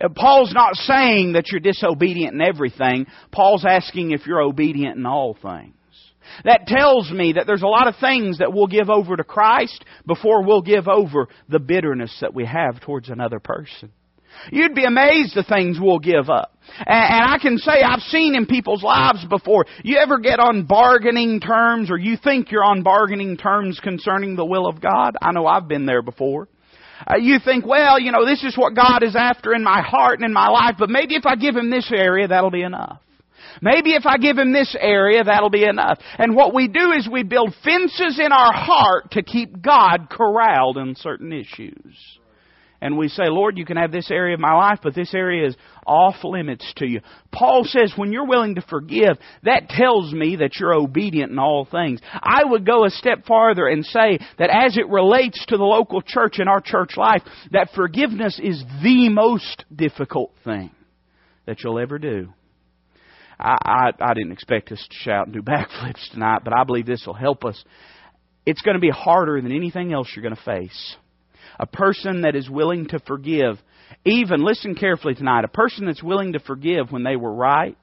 Uh, 0.00 0.08
Paul's 0.08 0.54
not 0.54 0.74
saying 0.74 1.34
that 1.34 1.48
you're 1.50 1.60
disobedient 1.60 2.34
in 2.34 2.40
everything. 2.40 3.06
Paul's 3.30 3.64
asking 3.66 4.12
if 4.12 4.26
you're 4.26 4.40
obedient 4.40 4.96
in 4.96 5.04
all 5.04 5.36
things. 5.40 5.74
That 6.44 6.66
tells 6.66 7.10
me 7.10 7.34
that 7.34 7.46
there's 7.46 7.62
a 7.62 7.66
lot 7.66 7.88
of 7.88 7.96
things 7.96 8.38
that 8.38 8.52
we'll 8.52 8.66
give 8.66 8.90
over 8.90 9.16
to 9.16 9.24
Christ 9.24 9.84
before 10.06 10.44
we'll 10.44 10.62
give 10.62 10.88
over 10.88 11.28
the 11.48 11.58
bitterness 11.58 12.16
that 12.20 12.34
we 12.34 12.44
have 12.46 12.80
towards 12.80 13.08
another 13.08 13.38
person. 13.38 13.92
You'd 14.50 14.74
be 14.74 14.84
amazed 14.84 15.34
the 15.34 15.42
things 15.42 15.78
we'll 15.80 15.98
give 15.98 16.30
up. 16.30 16.56
And, 16.78 16.88
and, 16.88 17.24
I 17.24 17.38
can 17.38 17.58
say 17.58 17.82
I've 17.82 18.00
seen 18.00 18.34
in 18.34 18.46
people's 18.46 18.82
lives 18.82 19.24
before. 19.26 19.66
You 19.84 19.98
ever 19.98 20.18
get 20.18 20.40
on 20.40 20.64
bargaining 20.64 21.40
terms 21.40 21.90
or 21.90 21.98
you 21.98 22.16
think 22.16 22.50
you're 22.50 22.64
on 22.64 22.82
bargaining 22.82 23.36
terms 23.36 23.78
concerning 23.80 24.36
the 24.36 24.44
will 24.44 24.66
of 24.66 24.80
God? 24.80 25.16
I 25.20 25.32
know 25.32 25.46
I've 25.46 25.68
been 25.68 25.86
there 25.86 26.02
before. 26.02 26.48
Uh, 27.06 27.16
you 27.16 27.38
think, 27.44 27.66
well, 27.66 28.00
you 28.00 28.12
know, 28.12 28.24
this 28.24 28.44
is 28.44 28.56
what 28.56 28.74
God 28.74 29.02
is 29.02 29.16
after 29.16 29.54
in 29.54 29.64
my 29.64 29.82
heart 29.82 30.18
and 30.18 30.24
in 30.24 30.32
my 30.32 30.48
life, 30.48 30.76
but 30.78 30.88
maybe 30.88 31.16
if 31.16 31.26
I 31.26 31.34
give 31.36 31.56
Him 31.56 31.68
this 31.68 31.90
area, 31.92 32.28
that'll 32.28 32.50
be 32.50 32.62
enough. 32.62 33.00
Maybe 33.60 33.94
if 33.94 34.06
I 34.06 34.18
give 34.18 34.38
him 34.38 34.52
this 34.52 34.74
area, 34.78 35.24
that'll 35.24 35.50
be 35.50 35.64
enough. 35.64 35.98
And 36.18 36.34
what 36.34 36.54
we 36.54 36.68
do 36.68 36.92
is 36.92 37.08
we 37.10 37.22
build 37.22 37.54
fences 37.64 38.18
in 38.18 38.32
our 38.32 38.52
heart 38.52 39.12
to 39.12 39.22
keep 39.22 39.60
God 39.60 40.08
corralled 40.10 40.78
in 40.78 40.94
certain 40.96 41.32
issues. 41.32 41.96
And 42.82 42.98
we 42.98 43.06
say, 43.06 43.22
Lord, 43.28 43.56
you 43.56 43.64
can 43.64 43.76
have 43.76 43.92
this 43.92 44.10
area 44.10 44.34
of 44.34 44.40
my 44.40 44.54
life, 44.54 44.80
but 44.82 44.92
this 44.92 45.14
area 45.14 45.46
is 45.46 45.56
off 45.86 46.16
limits 46.24 46.70
to 46.78 46.86
you. 46.86 47.00
Paul 47.30 47.62
says 47.64 47.92
when 47.94 48.10
you're 48.12 48.26
willing 48.26 48.56
to 48.56 48.62
forgive, 48.62 49.18
that 49.44 49.68
tells 49.68 50.12
me 50.12 50.36
that 50.36 50.56
you're 50.58 50.74
obedient 50.74 51.30
in 51.30 51.38
all 51.38 51.64
things. 51.64 52.00
I 52.12 52.42
would 52.44 52.66
go 52.66 52.84
a 52.84 52.90
step 52.90 53.24
farther 53.24 53.68
and 53.68 53.86
say 53.86 54.18
that 54.36 54.50
as 54.50 54.76
it 54.76 54.88
relates 54.88 55.46
to 55.46 55.56
the 55.56 55.62
local 55.62 56.02
church 56.02 56.40
and 56.40 56.48
our 56.48 56.60
church 56.60 56.96
life, 56.96 57.22
that 57.52 57.70
forgiveness 57.72 58.40
is 58.42 58.64
the 58.82 59.08
most 59.10 59.64
difficult 59.74 60.32
thing 60.42 60.72
that 61.46 61.62
you'll 61.62 61.78
ever 61.78 62.00
do. 62.00 62.32
I, 63.42 63.56
I, 63.64 64.10
I 64.10 64.14
didn't 64.14 64.32
expect 64.32 64.70
us 64.70 64.86
to 64.88 64.96
shout 64.96 65.26
and 65.26 65.34
do 65.34 65.42
backflips 65.42 66.10
tonight, 66.12 66.42
but 66.44 66.56
I 66.56 66.64
believe 66.64 66.86
this 66.86 67.04
will 67.06 67.14
help 67.14 67.44
us. 67.44 67.62
It's 68.46 68.62
going 68.62 68.76
to 68.76 68.80
be 68.80 68.90
harder 68.90 69.40
than 69.40 69.52
anything 69.52 69.92
else 69.92 70.08
you're 70.14 70.22
going 70.22 70.36
to 70.36 70.42
face. 70.42 70.96
A 71.58 71.66
person 71.66 72.22
that 72.22 72.34
is 72.34 72.48
willing 72.48 72.86
to 72.88 73.00
forgive, 73.00 73.58
even, 74.04 74.44
listen 74.44 74.74
carefully 74.74 75.14
tonight, 75.14 75.44
a 75.44 75.48
person 75.48 75.86
that's 75.86 76.02
willing 76.02 76.32
to 76.32 76.40
forgive 76.40 76.90
when 76.90 77.02
they 77.02 77.16
were 77.16 77.32
right, 77.32 77.76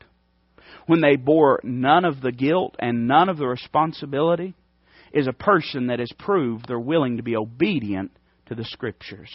when 0.88 1.02
they 1.02 1.16
bore 1.18 1.60
none 1.64 2.04
of 2.04 2.22
the 2.22 2.32
guilt 2.32 2.76
and 2.80 3.08
none 3.08 3.30
of 3.30 3.38
the 3.38 3.46
responsibility, 3.46 4.56
is 5.14 5.28
a 5.28 5.34
person 5.34 5.88
that 5.88 6.00
has 6.00 6.12
proved 6.18 6.68
they're 6.68 6.80
willing 6.80 7.18
to 7.18 7.24
be 7.24 7.36
obedient 7.36 8.12
to 8.48 8.56
the 8.56 8.66
Scriptures. 8.66 9.30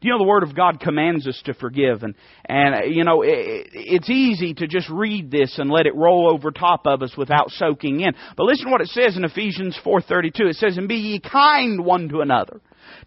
You 0.00 0.12
know 0.12 0.18
the 0.18 0.28
Word 0.28 0.42
of 0.42 0.54
God 0.54 0.80
commands 0.80 1.26
us 1.26 1.40
to 1.46 1.54
forgive? 1.54 2.02
And, 2.02 2.14
and 2.44 2.74
uh, 2.74 2.84
you 2.84 3.04
know, 3.04 3.22
it, 3.22 3.68
it's 3.72 4.10
easy 4.10 4.54
to 4.54 4.66
just 4.66 4.88
read 4.88 5.30
this 5.30 5.58
and 5.58 5.70
let 5.70 5.86
it 5.86 5.94
roll 5.94 6.30
over 6.32 6.50
top 6.50 6.86
of 6.86 7.02
us 7.02 7.16
without 7.16 7.50
soaking 7.50 8.00
in. 8.00 8.12
But 8.36 8.44
listen 8.44 8.66
to 8.66 8.70
what 8.70 8.80
it 8.80 8.88
says 8.88 9.16
in 9.16 9.24
Ephesians 9.24 9.78
4.32. 9.84 10.50
It 10.50 10.56
says, 10.56 10.76
And 10.76 10.88
be 10.88 10.96
ye 10.96 11.20
kind 11.20 11.84
one 11.84 12.08
to 12.10 12.20
another, 12.20 12.60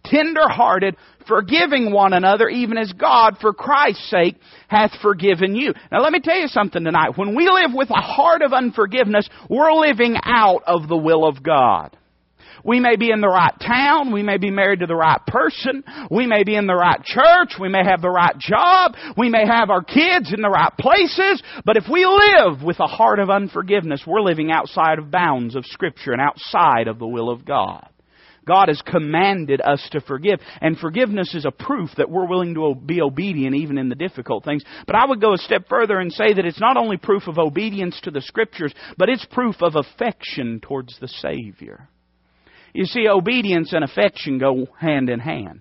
tender-hearted, 0.04 0.96
forgiving 1.26 1.92
one 1.92 2.12
another, 2.12 2.48
even 2.48 2.76
as 2.76 2.92
God, 2.92 3.38
for 3.40 3.52
Christ's 3.52 4.10
sake, 4.10 4.36
hath 4.68 4.92
forgiven 5.00 5.54
you. 5.54 5.72
Now 5.90 6.02
let 6.02 6.12
me 6.12 6.20
tell 6.20 6.38
you 6.38 6.48
something 6.48 6.84
tonight. 6.84 7.16
When 7.16 7.34
we 7.34 7.48
live 7.48 7.70
with 7.74 7.90
a 7.90 7.94
heart 7.94 8.42
of 8.42 8.52
unforgiveness, 8.52 9.28
we're 9.48 9.72
living 9.72 10.16
out 10.24 10.62
of 10.66 10.88
the 10.88 10.96
will 10.96 11.26
of 11.26 11.42
God. 11.42 11.96
We 12.64 12.80
may 12.80 12.96
be 12.96 13.10
in 13.10 13.20
the 13.20 13.28
right 13.28 13.54
town. 13.60 14.12
We 14.12 14.22
may 14.22 14.38
be 14.38 14.50
married 14.50 14.80
to 14.80 14.86
the 14.86 14.96
right 14.96 15.24
person. 15.26 15.84
We 16.10 16.26
may 16.26 16.44
be 16.44 16.54
in 16.54 16.66
the 16.66 16.74
right 16.74 17.02
church. 17.02 17.54
We 17.60 17.68
may 17.68 17.84
have 17.84 18.02
the 18.02 18.10
right 18.10 18.38
job. 18.38 18.92
We 19.16 19.28
may 19.28 19.46
have 19.46 19.70
our 19.70 19.82
kids 19.82 20.32
in 20.32 20.42
the 20.42 20.50
right 20.50 20.72
places. 20.78 21.42
But 21.64 21.76
if 21.76 21.84
we 21.90 22.04
live 22.06 22.62
with 22.62 22.80
a 22.80 22.86
heart 22.86 23.18
of 23.18 23.30
unforgiveness, 23.30 24.02
we're 24.06 24.20
living 24.20 24.50
outside 24.50 24.98
of 24.98 25.10
bounds 25.10 25.54
of 25.54 25.66
Scripture 25.66 26.12
and 26.12 26.20
outside 26.20 26.88
of 26.88 26.98
the 26.98 27.06
will 27.06 27.30
of 27.30 27.44
God. 27.44 27.88
God 28.46 28.68
has 28.68 28.82
commanded 28.84 29.60
us 29.60 29.86
to 29.92 30.00
forgive. 30.00 30.40
And 30.60 30.76
forgiveness 30.76 31.34
is 31.34 31.44
a 31.44 31.50
proof 31.50 31.90
that 31.96 32.10
we're 32.10 32.26
willing 32.26 32.54
to 32.54 32.74
be 32.74 33.00
obedient 33.00 33.54
even 33.54 33.78
in 33.78 33.88
the 33.88 33.94
difficult 33.94 34.44
things. 34.44 34.64
But 34.86 34.96
I 34.96 35.06
would 35.06 35.20
go 35.20 35.34
a 35.34 35.38
step 35.38 35.68
further 35.68 35.98
and 35.98 36.12
say 36.12 36.32
that 36.34 36.44
it's 36.44 36.60
not 36.60 36.76
only 36.76 36.96
proof 36.96 37.28
of 37.28 37.38
obedience 37.38 38.00
to 38.02 38.10
the 38.10 38.20
Scriptures, 38.20 38.74
but 38.98 39.08
it's 39.08 39.24
proof 39.26 39.56
of 39.62 39.76
affection 39.76 40.60
towards 40.60 40.98
the 40.98 41.08
Savior. 41.08 41.88
You 42.72 42.84
see, 42.86 43.06
obedience 43.08 43.72
and 43.72 43.84
affection 43.84 44.38
go 44.38 44.66
hand 44.78 45.10
in 45.10 45.20
hand. 45.20 45.60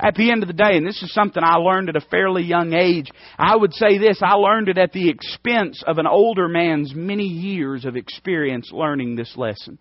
At 0.00 0.14
the 0.14 0.30
end 0.30 0.42
of 0.42 0.46
the 0.46 0.52
day, 0.52 0.76
and 0.76 0.86
this 0.86 1.02
is 1.02 1.12
something 1.12 1.42
I 1.42 1.56
learned 1.56 1.88
at 1.88 1.96
a 1.96 2.00
fairly 2.00 2.44
young 2.44 2.72
age, 2.72 3.10
I 3.38 3.56
would 3.56 3.72
say 3.72 3.98
this, 3.98 4.20
I 4.22 4.34
learned 4.34 4.68
it 4.68 4.78
at 4.78 4.92
the 4.92 5.08
expense 5.08 5.82
of 5.86 5.98
an 5.98 6.06
older 6.06 6.46
man's 6.46 6.94
many 6.94 7.24
years 7.24 7.84
of 7.84 7.96
experience 7.96 8.70
learning 8.72 9.16
this 9.16 9.34
lesson. 9.36 9.78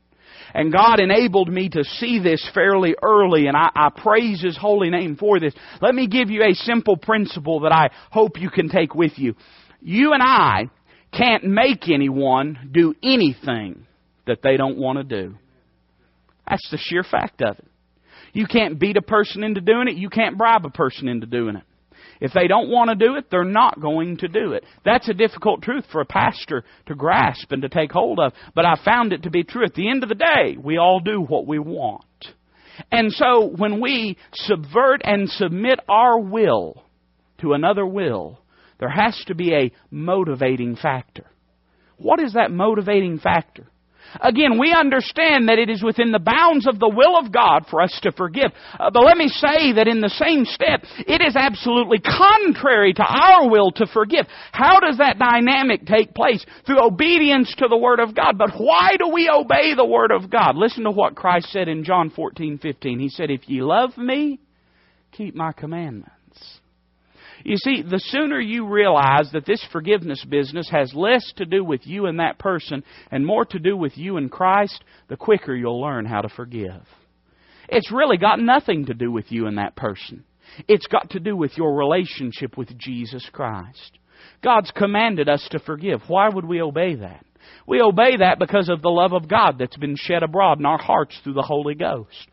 And 0.54 0.72
God 0.72 1.00
enabled 1.00 1.50
me 1.50 1.70
to 1.70 1.84
see 1.84 2.20
this 2.20 2.48
fairly 2.54 2.96
early, 3.02 3.48
and 3.48 3.56
I, 3.56 3.70
I, 3.76 3.90
praise 3.96 4.42
His 4.42 4.58
holy 4.58 4.90
name 4.90 5.18
for 5.18 5.40
this. 5.40 5.54
Let 5.82 5.94
me 5.94 6.08
give 6.08 6.30
you 6.30 6.44
a 6.44 6.54
simple 6.54 6.98
principle 6.98 7.62
that 7.62 7.72
I 7.72 7.90
hope 8.12 8.40
you 8.40 8.50
can 8.50 8.70
take 8.70 8.96
with 8.96 9.18
you. 9.18 9.36
You 9.82 10.14
and 10.14 10.24
I 10.24 10.70
can't 11.12 11.44
make 11.44 11.90
anyone 11.90 12.70
do 12.72 12.94
anything 13.04 13.86
that 14.26 14.42
they 14.42 14.58
don't 14.58 14.78
want 14.78 14.98
to 14.98 15.04
do. 15.04 15.36
That's 16.50 16.68
the 16.70 16.78
sheer 16.78 17.04
fact 17.04 17.42
of 17.42 17.58
it. 17.60 17.68
You 18.34 18.46
can't 18.46 18.80
beat 18.80 18.98
a 18.98 19.02
person 19.02 19.44
into 19.44 19.62
doing 19.62 19.88
it. 19.88 19.96
You 19.96 20.10
can't 20.10 20.38
bribe 20.38 20.66
a 20.66 20.70
person 20.70 21.08
into 21.08 21.26
doing 21.26 21.56
it. 21.56 21.64
If 22.20 22.34
they 22.34 22.48
don't 22.48 22.70
want 22.70 22.90
to 22.90 22.96
do 22.96 23.16
it, 23.16 23.26
they're 23.30 23.44
not 23.44 23.80
going 23.80 24.18
to 24.18 24.28
do 24.28 24.54
it. 24.54 24.64
That's 24.84 25.08
a 25.08 25.14
difficult 25.14 25.62
truth 25.62 25.86
for 25.92 26.02
a 26.02 26.06
pastor 26.06 26.64
to 26.88 26.96
grasp 26.96 27.52
and 27.52 27.62
to 27.62 27.70
take 27.70 27.92
hold 27.92 28.20
of. 28.20 28.34
But 28.56 28.66
I 28.66 28.76
found 28.84 29.14
it 29.14 29.24
to 29.24 29.30
be 29.30 29.44
true. 29.44 29.66
At 29.66 29.76
the 29.76 29.90
end 29.90 30.04
of 30.04 30.10
the 30.10 30.16
day, 30.16 30.58
we 30.62 30.78
all 30.78 31.00
do 31.00 31.22
what 31.22 31.46
we 31.46 31.60
want. 31.60 32.04
And 32.92 33.12
so 33.12 33.48
when 33.56 33.82
we 33.82 34.18
subvert 34.34 35.02
and 35.04 35.30
submit 35.30 35.80
our 35.88 36.20
will 36.20 36.84
to 37.40 37.54
another 37.54 37.86
will, 37.86 38.40
there 38.80 38.90
has 38.90 39.20
to 39.28 39.36
be 39.36 39.54
a 39.54 39.72
motivating 39.92 40.76
factor. 40.76 41.26
What 41.98 42.20
is 42.20 42.34
that 42.34 42.52
motivating 42.52 43.20
factor? 43.20 43.68
Again, 44.22 44.60
we 44.60 44.74
understand 44.74 45.50
that 45.50 45.60
it 45.60 45.70
is 45.70 45.84
within 45.84 46.12
the 46.12 46.20
bounds 46.20 46.68
of 46.68 46.80
the 46.80 46.90
will 46.90 47.18
of 47.18 47.32
God 47.32 47.66
for 47.70 47.82
us 47.82 47.98
to 48.04 48.12
forgive. 48.12 48.52
Uh, 48.80 48.90
but 48.92 49.04
let 49.04 49.18
me 49.18 49.28
say 49.28 49.74
that 49.74 49.88
in 49.88 50.02
the 50.02 50.10
same 50.10 50.46
step, 50.46 50.84
it 51.08 51.22
is 51.22 51.36
absolutely 51.36 52.00
contrary 52.00 52.94
to 52.94 53.04
our 53.04 53.50
will 53.50 53.72
to 53.72 53.88
forgive. 53.88 54.26
How 54.52 54.80
does 54.80 54.98
that 54.98 55.20
dynamic 55.20 55.86
take 55.86 56.14
place? 56.14 56.46
Through 56.66 56.86
obedience 56.86 57.54
to 57.58 57.68
the 57.68 57.78
Word 57.78 58.00
of 58.00 58.16
God. 58.16 58.38
But 58.38 58.52
why 58.58 58.96
do 58.98 59.10
we 59.10 59.30
obey 59.30 59.74
the 59.76 59.86
Word 59.86 60.12
of 60.12 60.30
God? 60.30 60.56
Listen 60.56 60.84
to 60.84 60.92
what 60.92 61.16
Christ 61.16 61.52
said 61.52 61.68
in 61.68 61.84
John 61.84 62.10
14, 62.10 62.60
15. 62.60 63.00
He 63.00 63.10
said, 63.10 63.30
If 63.30 63.48
ye 63.48 63.62
love 63.62 63.98
me, 63.98 64.40
keep 65.12 65.36
my 65.36 65.52
commandments. 65.52 66.17
You 67.44 67.58
see, 67.58 67.82
the 67.82 68.00
sooner 68.00 68.40
you 68.40 68.68
realize 68.68 69.30
that 69.34 69.46
this 69.46 69.64
forgiveness 69.72 70.24
business 70.26 70.70
has 70.70 70.94
less 70.94 71.24
to 71.38 71.46
do 71.46 71.64
with 71.64 71.82
you 71.86 72.08
and 72.08 72.20
that 72.20 72.40
person 72.40 72.84
and 73.12 73.26
more 73.26 73.46
to 73.46 73.60
do 73.60 73.78
with 73.78 73.98
you 73.98 74.18
and 74.18 74.32
Christ, 74.32 74.84
the 75.08 75.18
quicker 75.18 75.56
you'll 75.56 75.82
learn 75.82 76.06
how 76.06 76.22
to 76.22 76.30
forgive. 76.30 76.84
It's 77.70 77.92
really 77.92 78.18
got 78.18 78.40
nothing 78.40 78.86
to 78.86 78.94
do 78.94 79.12
with 79.12 79.32
you 79.32 79.48
and 79.48 79.58
that 79.58 79.76
person. 79.76 80.24
It's 80.68 80.88
got 80.88 81.12
to 81.12 81.20
do 81.20 81.36
with 81.36 81.58
your 81.58 81.76
relationship 81.76 82.58
with 82.58 82.78
Jesus 82.78 83.28
Christ. 83.32 84.00
God's 84.44 84.72
commanded 84.72 85.30
us 85.30 85.46
to 85.52 85.60
forgive. 85.60 86.02
Why 86.08 86.30
would 86.30 86.46
we 86.46 86.62
obey 86.62 86.96
that? 86.96 87.26
We 87.66 87.82
obey 87.82 88.18
that 88.18 88.40
because 88.40 88.70
of 88.70 88.82
the 88.82 88.90
love 88.90 89.14
of 89.14 89.28
God 89.28 89.58
that's 89.60 89.78
been 89.78 89.96
shed 89.98 90.24
abroad 90.24 90.60
in 90.60 90.66
our 90.66 90.78
hearts 90.78 91.20
through 91.24 91.34
the 91.34 91.42
Holy 91.42 91.76
Ghost. 91.76 92.28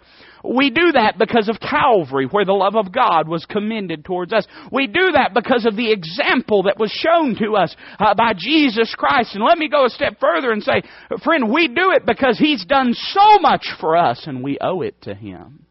We 0.44 0.70
do 0.70 0.92
that 0.92 1.16
because 1.18 1.48
of 1.48 1.58
Calvary, 1.58 2.26
where 2.26 2.44
the 2.44 2.52
love 2.52 2.76
of 2.76 2.92
God 2.92 3.28
was 3.28 3.46
commended 3.46 4.04
towards 4.04 4.32
us. 4.32 4.46
We 4.70 4.86
do 4.86 5.12
that 5.12 5.32
because 5.32 5.64
of 5.64 5.74
the 5.74 5.90
example 5.90 6.64
that 6.64 6.78
was 6.78 6.90
shown 6.90 7.34
to 7.36 7.56
us 7.56 7.74
uh, 7.98 8.14
by 8.14 8.34
Jesus 8.36 8.94
Christ. 8.94 9.34
And 9.34 9.42
let 9.42 9.56
me 9.56 9.68
go 9.68 9.86
a 9.86 9.90
step 9.90 10.20
further 10.20 10.52
and 10.52 10.62
say, 10.62 10.82
friend, 11.22 11.50
we 11.50 11.68
do 11.68 11.92
it 11.92 12.04
because 12.04 12.38
He's 12.38 12.64
done 12.64 12.92
so 12.92 13.38
much 13.40 13.66
for 13.80 13.96
us 13.96 14.24
and 14.26 14.42
we 14.42 14.58
owe 14.60 14.82
it 14.82 15.00
to 15.02 15.14
Him. 15.14 15.64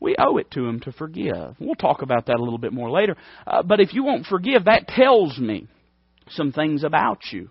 We 0.00 0.16
owe 0.18 0.38
it 0.38 0.50
to 0.52 0.66
Him 0.66 0.80
to 0.80 0.92
forgive. 0.92 1.56
We'll 1.60 1.74
talk 1.74 2.00
about 2.00 2.26
that 2.26 2.36
a 2.36 2.42
little 2.42 2.58
bit 2.58 2.72
more 2.72 2.90
later. 2.90 3.16
Uh, 3.46 3.62
but 3.62 3.80
if 3.80 3.92
you 3.92 4.02
won't 4.02 4.26
forgive, 4.26 4.64
that 4.64 4.88
tells 4.88 5.38
me 5.38 5.68
some 6.30 6.52
things 6.52 6.84
about 6.84 7.20
you 7.32 7.50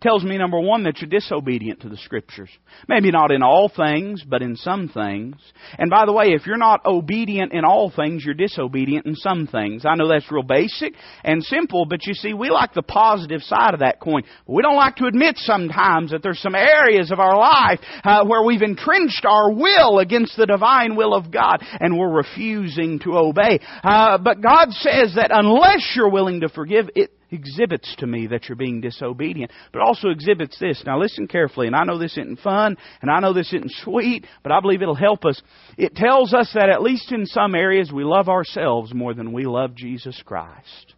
tells 0.00 0.24
me, 0.24 0.36
number 0.36 0.60
one, 0.60 0.84
that 0.84 0.98
you're 0.98 1.08
disobedient 1.08 1.80
to 1.80 1.88
the 1.88 1.96
Scriptures. 1.96 2.50
Maybe 2.88 3.10
not 3.10 3.30
in 3.30 3.42
all 3.42 3.70
things, 3.74 4.22
but 4.28 4.42
in 4.42 4.56
some 4.56 4.88
things. 4.88 5.36
And 5.78 5.90
by 5.90 6.04
the 6.06 6.12
way, 6.12 6.26
if 6.28 6.46
you're 6.46 6.56
not 6.56 6.84
obedient 6.84 7.52
in 7.52 7.64
all 7.64 7.90
things, 7.90 8.24
you're 8.24 8.34
disobedient 8.34 9.06
in 9.06 9.14
some 9.14 9.46
things. 9.46 9.84
I 9.86 9.94
know 9.94 10.08
that's 10.08 10.30
real 10.30 10.42
basic 10.42 10.94
and 11.24 11.42
simple, 11.42 11.86
but 11.86 12.06
you 12.06 12.14
see, 12.14 12.34
we 12.34 12.50
like 12.50 12.74
the 12.74 12.82
positive 12.82 13.42
side 13.42 13.74
of 13.74 13.80
that 13.80 14.00
coin. 14.00 14.22
We 14.46 14.62
don't 14.62 14.76
like 14.76 14.96
to 14.96 15.06
admit 15.06 15.36
sometimes 15.38 16.10
that 16.10 16.22
there's 16.22 16.40
some 16.40 16.54
areas 16.54 17.10
of 17.10 17.18
our 17.18 17.36
life 17.36 17.80
uh, 18.04 18.24
where 18.24 18.42
we've 18.42 18.62
entrenched 18.62 19.24
our 19.24 19.52
will 19.52 19.98
against 19.98 20.36
the 20.36 20.46
divine 20.46 20.96
will 20.96 21.14
of 21.14 21.30
God, 21.30 21.64
and 21.80 21.98
we're 21.98 22.12
refusing 22.12 22.98
to 23.00 23.16
obey. 23.16 23.60
Uh, 23.82 24.18
but 24.18 24.40
God 24.40 24.70
says 24.72 25.14
that 25.16 25.30
unless 25.32 25.92
you're 25.96 26.10
willing 26.10 26.40
to 26.40 26.48
forgive, 26.48 26.90
it 26.94 27.15
exhibits 27.30 27.94
to 27.98 28.06
me 28.06 28.26
that 28.28 28.48
you're 28.48 28.56
being 28.56 28.80
disobedient, 28.80 29.50
but 29.72 29.82
also 29.82 30.08
exhibits 30.08 30.58
this. 30.58 30.82
Now 30.86 30.98
listen 30.98 31.26
carefully, 31.28 31.66
and 31.66 31.76
I 31.76 31.84
know 31.84 31.98
this 31.98 32.12
isn't 32.12 32.40
fun, 32.40 32.76
and 33.02 33.10
I 33.10 33.20
know 33.20 33.32
this 33.32 33.52
isn't 33.52 33.72
sweet, 33.82 34.26
but 34.42 34.52
I 34.52 34.60
believe 34.60 34.82
it'll 34.82 34.94
help 34.94 35.24
us. 35.24 35.40
It 35.76 35.94
tells 35.94 36.34
us 36.34 36.50
that 36.54 36.68
at 36.68 36.82
least 36.82 37.12
in 37.12 37.26
some 37.26 37.54
areas 37.54 37.92
we 37.92 38.04
love 38.04 38.28
ourselves 38.28 38.94
more 38.94 39.14
than 39.14 39.32
we 39.32 39.44
love 39.44 39.74
Jesus 39.74 40.20
Christ. 40.24 40.94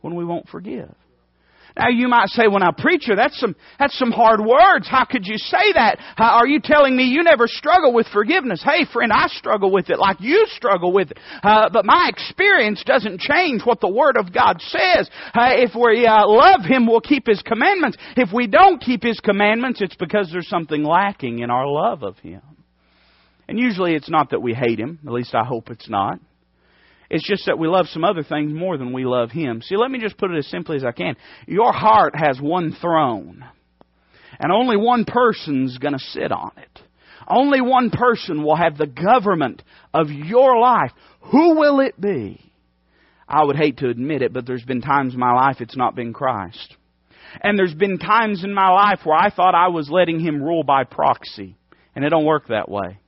When 0.00 0.14
we 0.14 0.24
won't 0.24 0.48
forgive. 0.48 0.94
Now 1.78 1.88
you 1.88 2.08
might 2.08 2.28
say, 2.28 2.48
well 2.48 2.58
now 2.58 2.72
preacher, 2.72 3.14
that's 3.14 3.38
some, 3.38 3.54
that's 3.78 3.96
some 3.96 4.10
hard 4.10 4.40
words. 4.40 4.88
How 4.88 5.04
could 5.04 5.26
you 5.26 5.38
say 5.38 5.72
that? 5.74 5.98
How, 6.16 6.38
are 6.38 6.46
you 6.46 6.60
telling 6.60 6.96
me 6.96 7.04
you 7.04 7.22
never 7.22 7.46
struggle 7.46 7.94
with 7.94 8.08
forgiveness? 8.08 8.62
Hey 8.64 8.84
friend, 8.92 9.12
I 9.12 9.28
struggle 9.28 9.70
with 9.70 9.88
it 9.88 9.98
like 9.98 10.20
you 10.20 10.46
struggle 10.48 10.92
with 10.92 11.12
it. 11.12 11.18
Uh, 11.42 11.68
but 11.72 11.84
my 11.84 12.10
experience 12.12 12.82
doesn't 12.84 13.20
change 13.20 13.62
what 13.62 13.80
the 13.80 13.88
Word 13.88 14.16
of 14.16 14.32
God 14.32 14.60
says. 14.60 15.08
Uh, 15.32 15.50
if 15.54 15.70
we 15.74 16.06
uh, 16.06 16.26
love 16.26 16.62
Him, 16.64 16.86
we'll 16.86 17.00
keep 17.00 17.26
His 17.26 17.42
commandments. 17.42 17.96
If 18.16 18.30
we 18.34 18.48
don't 18.48 18.80
keep 18.80 19.02
His 19.02 19.20
commandments, 19.20 19.80
it's 19.80 19.96
because 19.96 20.30
there's 20.32 20.48
something 20.48 20.82
lacking 20.82 21.38
in 21.38 21.50
our 21.50 21.66
love 21.66 22.02
of 22.02 22.18
Him. 22.18 22.42
And 23.46 23.58
usually 23.58 23.94
it's 23.94 24.10
not 24.10 24.30
that 24.30 24.42
we 24.42 24.52
hate 24.52 24.80
Him. 24.80 24.98
At 25.06 25.12
least 25.12 25.34
I 25.34 25.44
hope 25.44 25.70
it's 25.70 25.88
not. 25.88 26.18
It's 27.10 27.26
just 27.26 27.46
that 27.46 27.58
we 27.58 27.68
love 27.68 27.86
some 27.88 28.04
other 28.04 28.22
things 28.22 28.52
more 28.52 28.76
than 28.76 28.92
we 28.92 29.04
love 29.04 29.30
Him. 29.30 29.62
See, 29.62 29.76
let 29.76 29.90
me 29.90 29.98
just 29.98 30.18
put 30.18 30.30
it 30.30 30.38
as 30.38 30.46
simply 30.48 30.76
as 30.76 30.84
I 30.84 30.92
can. 30.92 31.16
Your 31.46 31.72
heart 31.72 32.14
has 32.14 32.40
one 32.40 32.76
throne, 32.80 33.44
and 34.38 34.52
only 34.52 34.76
one 34.76 35.04
person's 35.06 35.78
going 35.78 35.94
to 35.94 35.98
sit 35.98 36.30
on 36.30 36.52
it. 36.58 36.82
Only 37.26 37.60
one 37.60 37.90
person 37.90 38.42
will 38.42 38.56
have 38.56 38.76
the 38.76 38.86
government 38.86 39.62
of 39.92 40.10
your 40.10 40.58
life. 40.58 40.92
Who 41.32 41.56
will 41.56 41.80
it 41.80 42.00
be? 42.00 42.40
I 43.26 43.44
would 43.44 43.56
hate 43.56 43.78
to 43.78 43.88
admit 43.88 44.22
it, 44.22 44.32
but 44.32 44.46
there's 44.46 44.64
been 44.64 44.80
times 44.80 45.12
in 45.12 45.20
my 45.20 45.34
life 45.34 45.60
it's 45.60 45.76
not 45.76 45.94
been 45.94 46.14
Christ. 46.14 46.76
And 47.42 47.58
there's 47.58 47.74
been 47.74 47.98
times 47.98 48.42
in 48.44 48.54
my 48.54 48.70
life 48.70 49.00
where 49.04 49.16
I 49.16 49.30
thought 49.30 49.54
I 49.54 49.68
was 49.68 49.90
letting 49.90 50.20
Him 50.20 50.42
rule 50.42 50.62
by 50.62 50.84
proxy. 50.84 51.56
And 51.94 52.04
it 52.04 52.10
don't 52.10 52.24
work 52.24 52.48
that 52.48 52.70
way. 52.70 52.98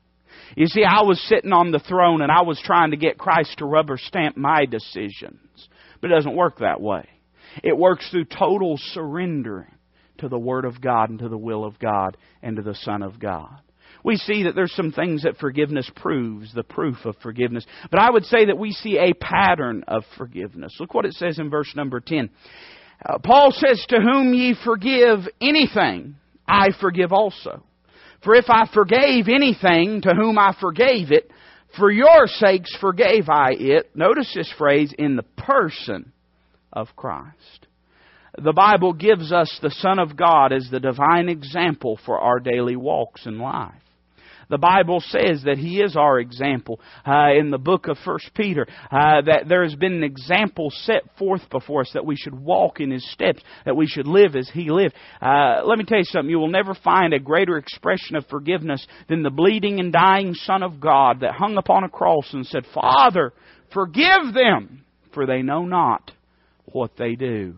You 0.57 0.67
see, 0.67 0.85
I 0.85 1.03
was 1.03 1.21
sitting 1.29 1.53
on 1.53 1.71
the 1.71 1.79
throne 1.79 2.23
and 2.23 2.31
I 2.31 2.43
was 2.43 2.61
trying 2.65 2.91
to 2.91 2.97
get 2.97 3.19
Christ 3.19 3.59
to 3.59 3.67
rubber 3.67 3.97
stamp 3.99 4.37
my 4.37 4.67
decisions. 4.67 5.69
But 6.01 6.11
it 6.11 6.15
doesn't 6.15 6.37
work 6.37 6.59
that 6.59 6.81
way. 6.81 7.09
It 7.63 7.77
works 7.77 8.09
through 8.11 8.27
total 8.27 8.77
surrendering 8.79 9.75
to 10.19 10.29
the 10.29 10.39
Word 10.39 10.65
of 10.65 10.81
God 10.81 11.11
and 11.11 11.19
to 11.21 11.29
the 11.29 11.39
will 11.39 11.65
of 11.65 11.79
God 11.79 12.17
and 12.43 12.57
to 12.57 12.63
the 12.63 12.75
Son 12.75 13.03
of 13.03 13.19
God. 13.19 13.61
We 14.03 14.17
see 14.17 14.45
that 14.45 14.55
there's 14.55 14.73
some 14.73 14.93
things 14.93 15.25
that 15.25 15.37
forgiveness 15.39 15.91
proves, 15.97 16.55
the 16.55 16.63
proof 16.63 17.05
of 17.05 17.17
forgiveness. 17.23 17.67
But 17.91 18.01
I 18.01 18.11
would 18.11 18.25
say 18.25 18.47
that 18.47 18.59
we 18.59 18.73
see 18.73 18.99
a 18.99 19.13
pattern 19.13 19.85
of 19.89 20.05
forgiveness. 20.17 20.77
Look 20.81 20.95
what 20.95 21.05
it 21.05 21.15
says 21.15 21.39
in 21.39 21.51
verse 21.51 21.73
number 21.77 22.01
10. 22.01 22.31
Uh, 23.05 23.19
Paul 23.19 23.51
says, 23.53 23.85
To 23.89 23.97
whom 24.01 24.33
ye 24.33 24.55
forgive 24.65 25.21
anything, 25.41 26.17
I 26.47 26.69
forgive 26.81 27.13
also. 27.13 27.63
For 28.23 28.35
if 28.35 28.47
I 28.49 28.69
forgave 28.73 29.29
anything 29.29 30.03
to 30.03 30.15
whom 30.15 30.39
I 30.39 30.55
forgave 30.61 31.11
it, 31.11 31.31
for 31.77 31.91
your 31.91 32.27
sakes 32.27 32.77
forgave 32.81 33.29
I 33.29 33.53
it. 33.53 33.91
Notice 33.95 34.33
this 34.35 34.53
phrase, 34.59 34.93
in 34.99 35.17
the 35.17 35.23
person 35.23 36.13
of 36.73 36.89
Christ. 36.97 37.67
The 38.37 38.53
Bible 38.53 38.93
gives 38.93 39.33
us 39.33 39.59
the 39.61 39.71
Son 39.71 39.99
of 39.99 40.17
God 40.17 40.53
as 40.53 40.69
the 40.71 40.81
divine 40.81 41.29
example 41.29 41.99
for 42.05 42.19
our 42.19 42.39
daily 42.39 42.77
walks 42.77 43.27
in 43.27 43.39
life. 43.39 43.73
The 44.51 44.59
Bible 44.59 45.01
says 45.01 45.43
that 45.45 45.59
He 45.59 45.81
is 45.81 45.97
our 45.97 46.19
example. 46.19 46.81
Uh, 47.07 47.33
in 47.39 47.51
the 47.51 47.59
book 47.59 47.87
of 47.89 47.97
First 48.05 48.31
Peter, 48.35 48.67
uh, 48.91 49.23
that 49.23 49.45
there 49.49 49.63
has 49.63 49.75
been 49.77 49.95
an 49.95 50.05
example 50.05 50.71
set 50.71 51.03
forth 51.19 51.49
before 51.51 51.83
us 51.83 51.91
that 51.95 52.05
we 52.05 52.17
should 52.17 52.35
walk 52.35 52.81
in 52.81 52.91
His 52.91 53.11
steps, 53.13 53.43
that 53.65 53.77
we 53.77 53.87
should 53.87 54.07
live 54.07 54.37
as 54.37 54.51
He 54.53 54.71
lived. 54.71 54.95
Uh, 55.23 55.63
let 55.65 55.79
me 55.79 55.85
tell 55.85 55.99
you 55.99 56.05
something. 56.05 56.31
You 56.31 56.39
will 56.39 56.49
never 56.49 56.75
find 56.75 57.15
a 57.15 57.21
greater 57.21 57.57
expression 57.57 58.17
of 58.17 58.27
forgiveness 58.27 58.87
than 59.09 59.23
the 59.23 59.31
bleeding 59.31 59.81
and 59.81 59.93
dying 59.93 60.35
Son 60.35 60.63
of 60.63 60.81
God 60.81 61.21
that 61.21 61.35
hung 61.35 61.57
upon 61.57 61.85
a 61.85 61.89
cross 61.89 62.29
and 62.33 62.45
said, 62.47 62.65
Father, 62.75 63.33
forgive 63.73 64.35
them, 64.35 64.85
for 65.15 65.27
they 65.27 65.43
know 65.43 65.65
not 65.65 66.11
what 66.67 66.97
they 66.97 67.15
do. 67.15 67.55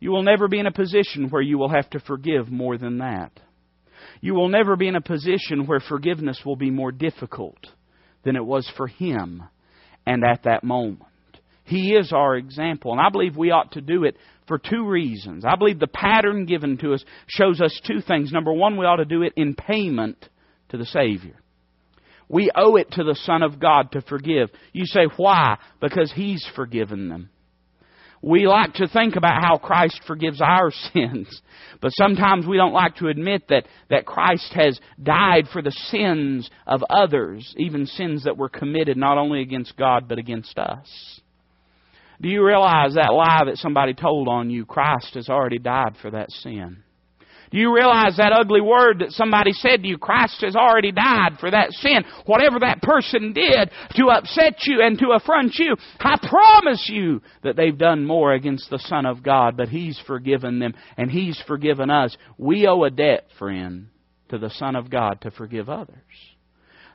You 0.00 0.10
will 0.10 0.22
never 0.22 0.48
be 0.48 0.58
in 0.58 0.66
a 0.66 0.72
position 0.72 1.28
where 1.28 1.42
you 1.42 1.58
will 1.58 1.68
have 1.68 1.88
to 1.90 2.00
forgive 2.00 2.50
more 2.50 2.78
than 2.78 2.98
that. 2.98 3.32
You 4.20 4.34
will 4.34 4.48
never 4.48 4.76
be 4.76 4.88
in 4.88 4.96
a 4.96 5.00
position 5.00 5.66
where 5.66 5.80
forgiveness 5.80 6.40
will 6.44 6.56
be 6.56 6.70
more 6.70 6.92
difficult 6.92 7.58
than 8.24 8.36
it 8.36 8.44
was 8.44 8.70
for 8.76 8.86
him 8.86 9.42
and 10.06 10.24
at 10.24 10.44
that 10.44 10.62
moment. 10.62 11.04
He 11.64 11.94
is 11.94 12.12
our 12.12 12.36
example, 12.36 12.92
and 12.92 13.00
I 13.00 13.10
believe 13.10 13.36
we 13.36 13.52
ought 13.52 13.72
to 13.72 13.80
do 13.80 14.04
it 14.04 14.16
for 14.48 14.58
two 14.58 14.86
reasons. 14.86 15.44
I 15.44 15.56
believe 15.56 15.78
the 15.78 15.86
pattern 15.86 16.44
given 16.44 16.76
to 16.78 16.94
us 16.94 17.04
shows 17.28 17.60
us 17.60 17.80
two 17.86 18.00
things. 18.00 18.32
Number 18.32 18.52
one, 18.52 18.76
we 18.76 18.86
ought 18.86 18.96
to 18.96 19.04
do 19.04 19.22
it 19.22 19.32
in 19.36 19.54
payment 19.54 20.28
to 20.70 20.76
the 20.76 20.86
Savior. 20.86 21.36
We 22.28 22.50
owe 22.54 22.76
it 22.76 22.90
to 22.92 23.04
the 23.04 23.14
Son 23.14 23.42
of 23.42 23.60
God 23.60 23.92
to 23.92 24.02
forgive. 24.02 24.50
You 24.72 24.84
say, 24.86 25.06
why? 25.16 25.58
Because 25.80 26.12
He's 26.12 26.46
forgiven 26.54 27.08
them. 27.08 27.30
We 28.22 28.46
like 28.46 28.74
to 28.74 28.88
think 28.88 29.16
about 29.16 29.42
how 29.42 29.56
Christ 29.56 30.00
forgives 30.06 30.40
our 30.42 30.70
sins, 30.92 31.40
but 31.80 31.92
sometimes 31.94 32.46
we 32.46 32.56
don't 32.56 32.72
like 32.72 32.96
to 32.96 33.08
admit 33.08 33.48
that, 33.48 33.66
that 33.88 34.06
Christ 34.06 34.52
has 34.54 34.78
died 35.02 35.46
for 35.52 35.62
the 35.62 35.70
sins 35.70 36.50
of 36.66 36.82
others, 36.90 37.54
even 37.56 37.86
sins 37.86 38.24
that 38.24 38.36
were 38.36 38.50
committed 38.50 38.96
not 38.96 39.16
only 39.16 39.40
against 39.40 39.76
God 39.76 40.06
but 40.08 40.18
against 40.18 40.58
us. 40.58 41.20
Do 42.20 42.28
you 42.28 42.44
realize 42.44 42.94
that 42.94 43.14
lie 43.14 43.44
that 43.46 43.56
somebody 43.56 43.94
told 43.94 44.28
on 44.28 44.50
you? 44.50 44.66
Christ 44.66 45.14
has 45.14 45.30
already 45.30 45.58
died 45.58 45.94
for 46.02 46.10
that 46.10 46.30
sin. 46.30 46.82
Do 47.50 47.58
you 47.58 47.74
realize 47.74 48.16
that 48.16 48.32
ugly 48.32 48.60
word 48.60 49.00
that 49.00 49.10
somebody 49.10 49.52
said 49.52 49.82
to 49.82 49.88
you? 49.88 49.98
Christ 49.98 50.40
has 50.42 50.54
already 50.54 50.92
died 50.92 51.38
for 51.40 51.50
that 51.50 51.72
sin. 51.72 52.04
Whatever 52.26 52.60
that 52.60 52.80
person 52.80 53.32
did 53.32 53.70
to 53.96 54.06
upset 54.06 54.58
you 54.66 54.80
and 54.80 54.96
to 55.00 55.10
affront 55.10 55.54
you, 55.56 55.74
I 55.98 56.16
promise 56.28 56.88
you 56.88 57.22
that 57.42 57.56
they've 57.56 57.76
done 57.76 58.04
more 58.06 58.32
against 58.34 58.70
the 58.70 58.78
Son 58.78 59.04
of 59.04 59.24
God, 59.24 59.56
but 59.56 59.68
He's 59.68 60.00
forgiven 60.06 60.60
them 60.60 60.74
and 60.96 61.10
He's 61.10 61.42
forgiven 61.48 61.90
us. 61.90 62.16
We 62.38 62.68
owe 62.68 62.84
a 62.84 62.90
debt, 62.90 63.26
friend, 63.36 63.88
to 64.28 64.38
the 64.38 64.50
Son 64.50 64.76
of 64.76 64.88
God 64.88 65.22
to 65.22 65.32
forgive 65.32 65.68
others. 65.68 65.96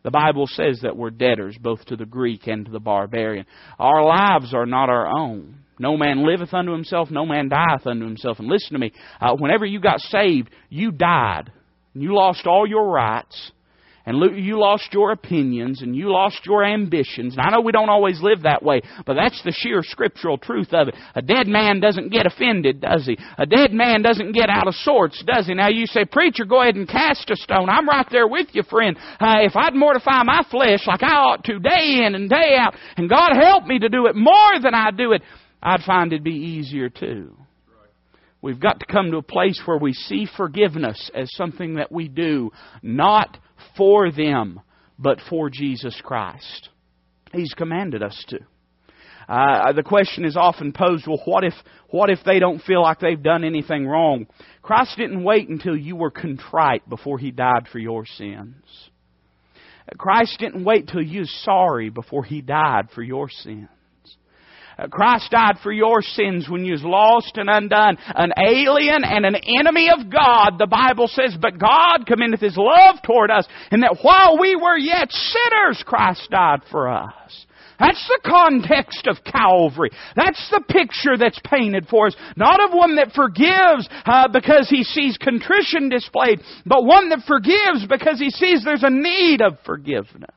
The 0.03 0.11
Bible 0.11 0.47
says 0.47 0.81
that 0.83 0.95
we're 0.95 1.09
debtors 1.09 1.57
both 1.59 1.83
to 1.85 1.97
the 1.97 2.05
Greek 2.05 2.47
and 2.47 2.65
to 2.65 2.71
the 2.71 2.79
barbarian. 2.79 3.45
Our 3.77 4.05
lives 4.05 4.53
are 4.53 4.67
not 4.67 4.87
our 4.87 5.07
own. 5.07 5.64
No 5.79 5.97
man 5.97 6.25
liveth 6.25 6.53
unto 6.53 6.71
himself, 6.71 7.11
no 7.11 7.25
man 7.25 7.49
dieth 7.49 7.85
unto 7.85 8.05
himself. 8.05 8.39
And 8.39 8.47
listen 8.47 8.73
to 8.73 8.79
me, 8.79 8.93
uh, 9.19 9.35
whenever 9.35 9.65
you 9.65 9.79
got 9.79 9.99
saved, 9.99 10.49
you 10.69 10.91
died. 10.91 11.51
You 11.93 12.13
lost 12.13 12.45
all 12.45 12.67
your 12.67 12.89
rights, 12.89 13.51
and 14.05 14.17
you 14.37 14.59
lost 14.59 14.89
your 14.91 15.11
opinions, 15.11 15.81
and 15.81 15.95
you 15.95 16.11
lost 16.11 16.41
your 16.45 16.63
ambitions. 16.63 17.35
And 17.35 17.41
I 17.41 17.49
know 17.49 17.61
we 17.61 17.71
don't 17.71 17.89
always 17.89 18.21
live 18.21 18.43
that 18.43 18.61
way, 18.61 18.81
but 19.05 19.15
that's 19.15 19.41
the 19.43 19.51
sheer 19.51 19.81
scriptural 19.81 20.37
truth 20.37 20.73
of 20.73 20.89
it. 20.89 20.95
A 21.15 21.21
dead 21.21 21.47
man 21.47 21.79
doesn't 21.79 22.11
get 22.11 22.25
offended, 22.25 22.81
does 22.81 23.05
he? 23.05 23.17
A 23.37 23.45
dead 23.45 23.71
man 23.71 24.01
doesn't 24.01 24.33
get 24.33 24.49
out 24.49 24.67
of 24.67 24.75
sorts, 24.75 25.23
does 25.25 25.47
he? 25.47 25.55
Now 25.55 25.69
you 25.69 25.87
say, 25.87 26.05
Preacher, 26.05 26.45
go 26.45 26.61
ahead 26.61 26.75
and 26.75 26.87
cast 26.87 27.31
a 27.31 27.35
stone. 27.35 27.69
I'm 27.69 27.87
right 27.87 28.07
there 28.11 28.27
with 28.27 28.47
you, 28.51 28.63
friend. 28.63 28.97
Uh, 29.19 29.37
if 29.39 29.55
I'd 29.55 29.73
mortify 29.73 30.23
my 30.23 30.45
flesh 30.51 30.85
like 30.85 31.01
I 31.01 31.15
ought 31.15 31.43
to 31.45 31.59
day 31.59 32.03
in 32.05 32.13
and 32.13 32.29
day 32.29 32.57
out, 32.59 32.75
and 32.97 33.09
God 33.09 33.31
help 33.41 33.65
me 33.65 33.79
to 33.79 33.89
do 33.89 34.05
it 34.05 34.15
more 34.15 34.59
than 34.61 34.75
I 34.75 34.91
do 34.91 35.13
it, 35.13 35.23
I'd 35.61 35.81
find 35.81 36.11
it'd 36.11 36.23
be 36.23 36.31
easier 36.31 36.89
too. 36.89 37.35
We've 38.41 38.59
got 38.59 38.79
to 38.79 38.85
come 38.85 39.09
to 39.09 39.17
a 39.17 39.23
place 39.23 39.59
where 39.65 39.79
we 39.79 39.93
see 39.93 40.27
forgiveness 40.37 41.09
as 41.15 41.33
something 41.35 41.75
that 41.75 41.91
we 41.91 42.07
do, 42.07 42.51
not 42.83 43.39
for 43.75 44.11
them, 44.11 44.61
but 44.99 45.19
for 45.29 45.49
Jesus 45.49 45.99
Christ. 46.03 46.69
He's 47.33 47.53
commanded 47.55 48.03
us 48.03 48.23
to. 48.29 48.39
Uh, 49.27 49.73
the 49.73 49.81
question 49.81 50.25
is 50.25 50.37
often 50.37 50.71
posed, 50.71 51.07
well, 51.07 51.21
what 51.25 51.43
if, 51.43 51.53
what 51.89 52.11
if 52.11 52.19
they 52.23 52.37
don't 52.37 52.61
feel 52.61 52.83
like 52.83 52.99
they've 52.99 53.21
done 53.21 53.43
anything 53.43 53.87
wrong? 53.87 54.27
Christ 54.61 54.95
didn't 54.97 55.23
wait 55.23 55.49
until 55.49 55.75
you 55.75 55.95
were 55.95 56.11
contrite 56.11 56.87
before 56.87 57.17
He 57.17 57.31
died 57.31 57.67
for 57.71 57.79
your 57.79 58.05
sins. 58.05 58.63
Christ 59.97 60.37
didn't 60.39 60.63
wait 60.63 60.87
till 60.87 61.01
you 61.01 61.25
sorry 61.25 61.89
before 61.89 62.23
He 62.23 62.41
died 62.41 62.89
for 62.93 63.01
your 63.01 63.29
sins. 63.29 63.69
Uh, 64.77 64.87
Christ 64.87 65.31
died 65.31 65.55
for 65.63 65.71
your 65.71 66.01
sins 66.01 66.49
when 66.49 66.65
you 66.65 66.73
was 66.73 66.83
lost 66.83 67.37
and 67.37 67.49
undone, 67.49 67.97
an 68.15 68.33
alien 68.37 69.03
and 69.03 69.25
an 69.25 69.35
enemy 69.59 69.89
of 69.89 70.09
God. 70.11 70.57
The 70.59 70.67
Bible 70.67 71.07
says, 71.07 71.35
but 71.39 71.57
God 71.57 72.05
commendeth 72.05 72.41
His 72.41 72.57
love 72.57 72.97
toward 73.03 73.31
us, 73.31 73.47
and 73.71 73.83
that 73.83 73.97
while 74.01 74.37
we 74.39 74.55
were 74.55 74.77
yet 74.77 75.11
sinners, 75.11 75.83
Christ 75.85 76.27
died 76.29 76.61
for 76.69 76.89
us. 76.89 77.45
That's 77.79 78.07
the 78.07 78.29
context 78.29 79.07
of 79.07 79.17
Calvary. 79.23 79.89
That's 80.15 80.49
the 80.49 80.61
picture 80.61 81.17
that's 81.17 81.39
painted 81.43 81.87
for 81.87 82.07
us. 82.07 82.15
Not 82.37 82.63
of 82.63 82.71
one 82.71 82.95
that 82.95 83.11
forgives 83.13 83.89
uh, 84.05 84.29
because 84.29 84.69
he 84.69 84.83
sees 84.83 85.17
contrition 85.17 85.89
displayed, 85.89 86.39
but 86.65 86.85
one 86.85 87.09
that 87.09 87.23
forgives 87.27 87.85
because 87.87 88.19
he 88.19 88.29
sees 88.29 88.63
there's 88.63 88.83
a 88.83 88.89
need 88.89 89.41
of 89.41 89.57
forgiveness. 89.65 90.29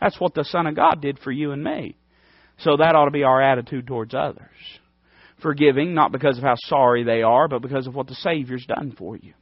That's 0.00 0.20
what 0.20 0.34
the 0.34 0.44
Son 0.44 0.66
of 0.66 0.76
God 0.76 1.00
did 1.00 1.18
for 1.18 1.30
you 1.30 1.52
and 1.52 1.64
me. 1.64 1.96
So 2.60 2.76
that 2.76 2.94
ought 2.94 3.06
to 3.06 3.10
be 3.10 3.24
our 3.24 3.40
attitude 3.40 3.86
towards 3.86 4.14
others. 4.14 4.48
Forgiving, 5.42 5.94
not 5.94 6.12
because 6.12 6.36
of 6.36 6.44
how 6.44 6.54
sorry 6.56 7.02
they 7.02 7.22
are, 7.22 7.48
but 7.48 7.62
because 7.62 7.86
of 7.86 7.94
what 7.94 8.06
the 8.06 8.14
Savior's 8.14 8.66
done 8.66 8.94
for 8.96 9.16
you. 9.16 9.32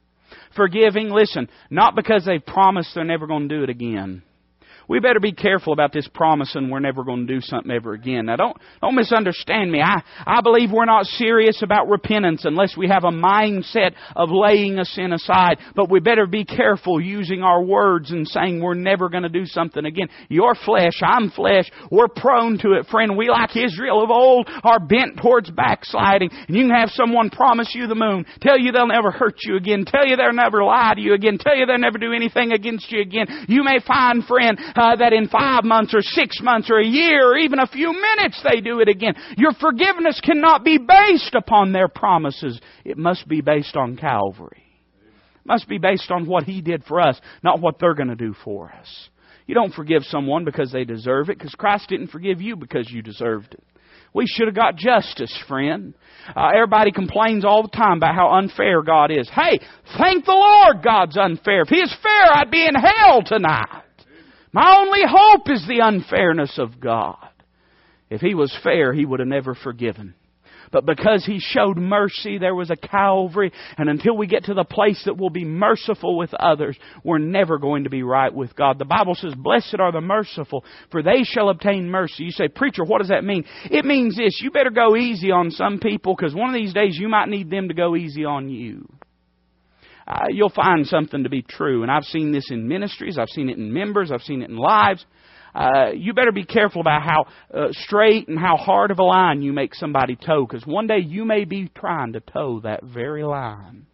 Forgiving, 0.55 1.09
listen, 1.09 1.49
not 1.69 1.95
because 1.95 2.25
they've 2.25 2.45
promised 2.45 2.91
they're 2.95 3.03
never 3.03 3.27
going 3.27 3.49
to 3.49 3.57
do 3.57 3.63
it 3.63 3.69
again 3.69 4.23
we 4.89 4.99
better 4.99 5.19
be 5.19 5.31
careful 5.31 5.71
about 5.71 5.93
this 5.93 6.09
promising 6.13 6.69
we're 6.69 6.79
never 6.79 7.03
going 7.03 7.27
to 7.27 7.33
do 7.33 7.41
something 7.41 7.71
ever 7.71 7.93
again. 7.93 8.25
Now 8.25 8.37
don't, 8.37 8.57
don't 8.81 8.95
misunderstand 8.95 9.71
me. 9.71 9.81
I, 9.81 10.01
I 10.25 10.41
believe 10.41 10.71
we're 10.71 10.85
not 10.85 11.05
serious 11.05 11.61
about 11.61 11.87
repentance 11.87 12.43
unless 12.43 12.75
we 12.75 12.87
have 12.87 13.03
a 13.03 13.11
mindset 13.11 13.91
of 14.15 14.29
laying 14.31 14.79
a 14.79 14.85
sin 14.85 15.13
aside. 15.13 15.59
But 15.75 15.91
we 15.91 15.99
better 15.99 16.25
be 16.25 16.43
careful 16.43 16.99
using 16.99 17.43
our 17.43 17.61
words 17.61 18.09
and 18.11 18.27
saying 18.27 18.61
we're 18.61 18.73
never 18.73 19.09
going 19.09 19.23
to 19.23 19.29
do 19.29 19.45
something 19.45 19.85
again. 19.85 20.09
Your 20.27 20.55
flesh, 20.55 20.99
I'm 21.03 21.29
flesh. 21.29 21.69
We're 21.91 22.07
prone 22.07 22.57
to 22.59 22.73
it, 22.73 22.87
friend. 22.87 23.15
We, 23.15 23.29
like 23.29 23.55
Israel 23.55 24.03
of 24.03 24.09
old, 24.09 24.49
are 24.63 24.79
bent 24.79 25.17
towards 25.21 25.51
backsliding. 25.51 26.31
And 26.31 26.57
you 26.57 26.63
can 26.63 26.75
have 26.75 26.89
someone 26.89 27.29
promise 27.29 27.73
you 27.75 27.85
the 27.85 27.93
moon, 27.93 28.25
tell 28.41 28.57
you 28.57 28.71
they'll 28.71 28.87
never 28.87 29.11
hurt 29.11 29.37
you 29.43 29.55
again, 29.55 29.85
tell 29.85 30.07
you 30.07 30.15
they'll 30.15 30.33
never 30.33 30.63
lie 30.63 30.93
to 30.95 31.01
you 31.01 31.13
again, 31.13 31.37
tell 31.39 31.55
you 31.55 31.67
they'll 31.67 31.77
never 31.77 31.99
do 31.99 32.11
anything 32.11 32.53
against 32.53 32.91
you 32.91 33.01
again. 33.01 33.27
You 33.47 33.63
may 33.63 33.79
find, 33.85 34.25
friend, 34.25 34.57
uh, 34.79 34.95
that 34.95 35.11
in 35.11 35.27
five 35.27 35.65
months 35.65 35.93
or 35.93 36.01
six 36.01 36.39
months 36.41 36.69
or 36.71 36.79
a 36.79 36.85
year 36.85 37.31
or 37.31 37.37
even 37.37 37.59
a 37.59 37.67
few 37.67 37.91
minutes 37.91 38.41
they 38.49 38.61
do 38.61 38.79
it 38.79 38.87
again. 38.87 39.13
Your 39.37 39.51
forgiveness 39.53 40.21
cannot 40.23 40.63
be 40.63 40.77
based 40.77 41.35
upon 41.35 41.73
their 41.73 41.89
promises. 41.89 42.59
It 42.85 42.97
must 42.97 43.27
be 43.27 43.41
based 43.41 43.75
on 43.75 43.97
Calvary. 43.97 44.63
It 45.35 45.45
must 45.45 45.67
be 45.67 45.79
based 45.79 46.11
on 46.11 46.25
what 46.25 46.43
He 46.45 46.61
did 46.61 46.85
for 46.85 47.01
us, 47.01 47.19
not 47.43 47.59
what 47.59 47.79
they're 47.79 47.93
going 47.93 48.09
to 48.09 48.15
do 48.15 48.33
for 48.43 48.71
us. 48.71 49.09
You 49.47 49.55
don't 49.55 49.73
forgive 49.73 50.03
someone 50.03 50.45
because 50.45 50.71
they 50.71 50.85
deserve 50.85 51.29
it, 51.29 51.37
because 51.37 51.55
Christ 51.55 51.89
didn't 51.89 52.09
forgive 52.09 52.39
you 52.39 52.55
because 52.55 52.89
you 52.89 53.01
deserved 53.01 53.55
it. 53.55 53.63
We 54.13 54.25
should 54.27 54.47
have 54.47 54.55
got 54.55 54.75
justice, 54.75 55.35
friend. 55.47 55.93
Uh, 56.35 56.49
everybody 56.55 56.91
complains 56.91 57.43
all 57.43 57.63
the 57.63 57.75
time 57.75 57.97
about 57.97 58.15
how 58.15 58.29
unfair 58.37 58.81
God 58.81 59.11
is. 59.11 59.29
Hey, 59.29 59.59
thank 59.97 60.25
the 60.25 60.31
Lord 60.31 60.83
God's 60.83 61.17
unfair. 61.17 61.61
If 61.61 61.67
He 61.67 61.77
is 61.77 61.95
fair, 62.01 62.33
I'd 62.33 62.49
be 62.49 62.65
in 62.65 62.75
hell 62.75 63.21
tonight. 63.25 63.83
My 64.51 64.77
only 64.79 65.01
hope 65.07 65.49
is 65.49 65.65
the 65.67 65.79
unfairness 65.83 66.57
of 66.57 66.79
God. 66.79 67.29
If 68.09 68.21
He 68.21 68.33
was 68.33 68.55
fair, 68.63 68.93
He 68.93 69.05
would 69.05 69.19
have 69.19 69.27
never 69.27 69.53
forgiven. 69.53 70.15
But 70.71 70.85
because 70.85 71.25
He 71.25 71.39
showed 71.39 71.77
mercy, 71.77 72.37
there 72.37 72.55
was 72.55 72.69
a 72.69 72.75
Calvary, 72.75 73.51
and 73.77 73.89
until 73.89 74.17
we 74.17 74.27
get 74.27 74.45
to 74.45 74.53
the 74.53 74.63
place 74.63 75.01
that 75.05 75.17
we'll 75.17 75.29
be 75.29 75.45
merciful 75.45 76.17
with 76.17 76.33
others, 76.33 76.77
we're 77.03 77.19
never 77.19 77.57
going 77.57 77.83
to 77.83 77.89
be 77.89 78.03
right 78.03 78.33
with 78.33 78.55
God. 78.55 78.79
The 78.79 78.85
Bible 78.85 79.15
says, 79.15 79.33
Blessed 79.35 79.77
are 79.79 79.91
the 79.91 80.01
merciful, 80.01 80.63
for 80.91 81.03
they 81.03 81.23
shall 81.23 81.49
obtain 81.49 81.89
mercy. 81.89 82.23
You 82.23 82.31
say, 82.31 82.47
Preacher, 82.47 82.83
what 82.83 82.99
does 82.99 83.09
that 83.09 83.23
mean? 83.23 83.45
It 83.65 83.85
means 83.85 84.17
this, 84.17 84.39
you 84.41 84.51
better 84.51 84.71
go 84.71 84.95
easy 84.95 85.31
on 85.31 85.51
some 85.51 85.79
people, 85.79 86.15
because 86.15 86.35
one 86.35 86.49
of 86.49 86.55
these 86.55 86.73
days 86.73 86.97
you 86.99 87.07
might 87.07 87.29
need 87.29 87.49
them 87.49 87.67
to 87.67 87.73
go 87.75 87.95
easy 87.95 88.25
on 88.25 88.49
you 88.49 88.87
uh, 90.09 90.25
you'll 90.29 90.49
find 90.49 90.87
something 90.87 91.23
to 91.23 91.29
be 91.29 91.43
true. 91.43 91.83
And 91.83 91.91
I've 91.91 92.03
seen 92.03 92.31
this 92.31 92.49
in 92.49 92.67
ministries, 92.67 93.17
I've 93.17 93.29
seen 93.29 93.49
it 93.49 93.57
in 93.57 93.71
members, 93.71 94.11
I've 94.11 94.21
seen 94.21 94.41
it 94.41 94.49
in 94.49 94.57
lives. 94.57 95.05
Uh, 95.53 95.91
you 95.95 96.13
better 96.13 96.31
be 96.31 96.45
careful 96.45 96.81
about 96.81 97.01
how 97.01 97.25
uh, 97.53 97.67
straight 97.71 98.27
and 98.27 98.37
how 98.37 98.55
hard 98.55 98.91
of 98.91 98.99
a 98.99 99.03
line 99.03 99.41
you 99.41 99.51
make 99.51 99.73
somebody 99.73 100.15
toe, 100.15 100.45
because 100.45 100.65
one 100.65 100.87
day 100.87 100.99
you 100.99 101.25
may 101.25 101.43
be 101.45 101.69
trying 101.75 102.13
to 102.13 102.19
toe 102.19 102.59
that 102.61 102.83
very 102.83 103.23
line. 103.23 103.85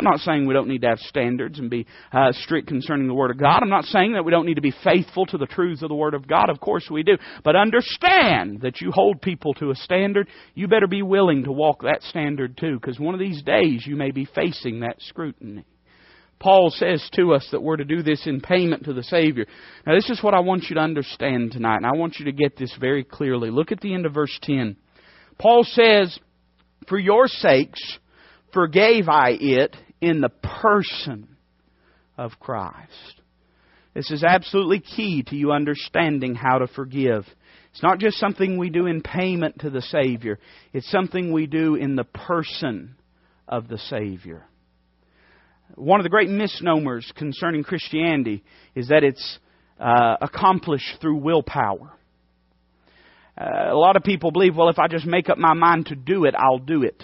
I'm 0.00 0.10
not 0.10 0.20
saying 0.20 0.46
we 0.46 0.54
don't 0.54 0.68
need 0.68 0.80
to 0.80 0.88
have 0.88 0.98
standards 1.00 1.58
and 1.58 1.68
be 1.68 1.86
uh, 2.10 2.32
strict 2.32 2.68
concerning 2.68 3.06
the 3.06 3.12
Word 3.12 3.30
of 3.30 3.38
God. 3.38 3.62
I'm 3.62 3.68
not 3.68 3.84
saying 3.84 4.14
that 4.14 4.24
we 4.24 4.30
don't 4.30 4.46
need 4.46 4.54
to 4.54 4.62
be 4.62 4.72
faithful 4.82 5.26
to 5.26 5.36
the 5.36 5.44
truths 5.44 5.82
of 5.82 5.90
the 5.90 5.94
Word 5.94 6.14
of 6.14 6.26
God. 6.26 6.48
Of 6.48 6.58
course 6.58 6.88
we 6.90 7.02
do. 7.02 7.18
But 7.44 7.54
understand 7.54 8.62
that 8.62 8.80
you 8.80 8.92
hold 8.92 9.20
people 9.20 9.52
to 9.54 9.70
a 9.70 9.74
standard. 9.74 10.28
You 10.54 10.68
better 10.68 10.86
be 10.86 11.02
willing 11.02 11.44
to 11.44 11.52
walk 11.52 11.82
that 11.82 12.02
standard 12.04 12.56
too, 12.56 12.78
because 12.80 12.98
one 12.98 13.12
of 13.12 13.20
these 13.20 13.42
days 13.42 13.84
you 13.86 13.94
may 13.94 14.10
be 14.10 14.24
facing 14.24 14.80
that 14.80 14.96
scrutiny. 15.00 15.66
Paul 16.38 16.70
says 16.70 17.06
to 17.16 17.34
us 17.34 17.46
that 17.52 17.62
we're 17.62 17.76
to 17.76 17.84
do 17.84 18.02
this 18.02 18.26
in 18.26 18.40
payment 18.40 18.84
to 18.84 18.94
the 18.94 19.02
Savior. 19.02 19.44
Now, 19.86 19.94
this 19.94 20.08
is 20.08 20.22
what 20.22 20.32
I 20.32 20.40
want 20.40 20.64
you 20.70 20.76
to 20.76 20.80
understand 20.80 21.52
tonight, 21.52 21.76
and 21.76 21.86
I 21.86 21.94
want 21.94 22.16
you 22.18 22.24
to 22.24 22.32
get 22.32 22.56
this 22.56 22.74
very 22.80 23.04
clearly. 23.04 23.50
Look 23.50 23.70
at 23.70 23.82
the 23.82 23.92
end 23.92 24.06
of 24.06 24.14
verse 24.14 24.36
10. 24.44 24.76
Paul 25.38 25.64
says, 25.64 26.18
For 26.88 26.98
your 26.98 27.28
sakes, 27.28 27.98
forgave 28.54 29.10
I 29.10 29.36
it 29.38 29.76
in 30.00 30.20
the 30.20 30.28
person 30.28 31.36
of 32.16 32.32
Christ. 32.40 33.20
This 33.94 34.10
is 34.10 34.22
absolutely 34.22 34.80
key 34.80 35.22
to 35.24 35.36
you 35.36 35.52
understanding 35.52 36.34
how 36.34 36.58
to 36.58 36.66
forgive. 36.68 37.24
It's 37.72 37.82
not 37.82 37.98
just 37.98 38.18
something 38.18 38.56
we 38.56 38.70
do 38.70 38.86
in 38.86 39.02
payment 39.02 39.60
to 39.60 39.70
the 39.70 39.82
Savior, 39.82 40.38
it's 40.72 40.90
something 40.90 41.32
we 41.32 41.46
do 41.46 41.74
in 41.74 41.96
the 41.96 42.04
person 42.04 42.96
of 43.48 43.68
the 43.68 43.78
Savior. 43.78 44.44
One 45.74 46.00
of 46.00 46.04
the 46.04 46.10
great 46.10 46.28
misnomers 46.28 47.10
concerning 47.16 47.62
Christianity 47.62 48.42
is 48.74 48.88
that 48.88 49.04
it's 49.04 49.38
uh, 49.78 50.16
accomplished 50.20 51.00
through 51.00 51.16
willpower. 51.16 51.92
Uh, 53.38 53.72
a 53.72 53.76
lot 53.76 53.96
of 53.96 54.02
people 54.02 54.30
believe, 54.30 54.56
well, 54.56 54.68
if 54.68 54.78
I 54.78 54.88
just 54.88 55.06
make 55.06 55.28
up 55.28 55.38
my 55.38 55.54
mind 55.54 55.86
to 55.86 55.94
do 55.94 56.24
it, 56.24 56.34
I'll 56.36 56.58
do 56.58 56.82
it. 56.82 57.02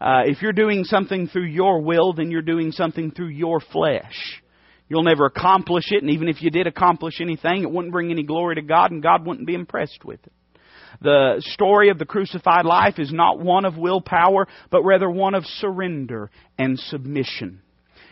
Uh, 0.00 0.22
if 0.26 0.42
you're 0.42 0.52
doing 0.52 0.84
something 0.84 1.28
through 1.28 1.46
your 1.46 1.80
will, 1.80 2.12
then 2.12 2.30
you're 2.30 2.42
doing 2.42 2.72
something 2.72 3.10
through 3.10 3.28
your 3.28 3.60
flesh. 3.60 4.42
You'll 4.88 5.02
never 5.02 5.26
accomplish 5.26 5.86
it, 5.90 6.02
and 6.02 6.10
even 6.10 6.28
if 6.28 6.42
you 6.42 6.50
did 6.50 6.66
accomplish 6.66 7.20
anything, 7.20 7.62
it 7.62 7.70
wouldn't 7.70 7.92
bring 7.92 8.10
any 8.10 8.22
glory 8.22 8.56
to 8.56 8.62
God, 8.62 8.92
and 8.92 9.02
God 9.02 9.26
wouldn't 9.26 9.46
be 9.46 9.54
impressed 9.54 10.04
with 10.04 10.20
it. 10.24 10.32
The 11.00 11.36
story 11.38 11.90
of 11.90 11.98
the 11.98 12.04
crucified 12.04 12.64
life 12.64 12.98
is 12.98 13.12
not 13.12 13.38
one 13.38 13.64
of 13.64 13.76
willpower, 13.76 14.46
but 14.70 14.82
rather 14.82 15.10
one 15.10 15.34
of 15.34 15.44
surrender 15.44 16.30
and 16.56 16.78
submission. 16.78 17.62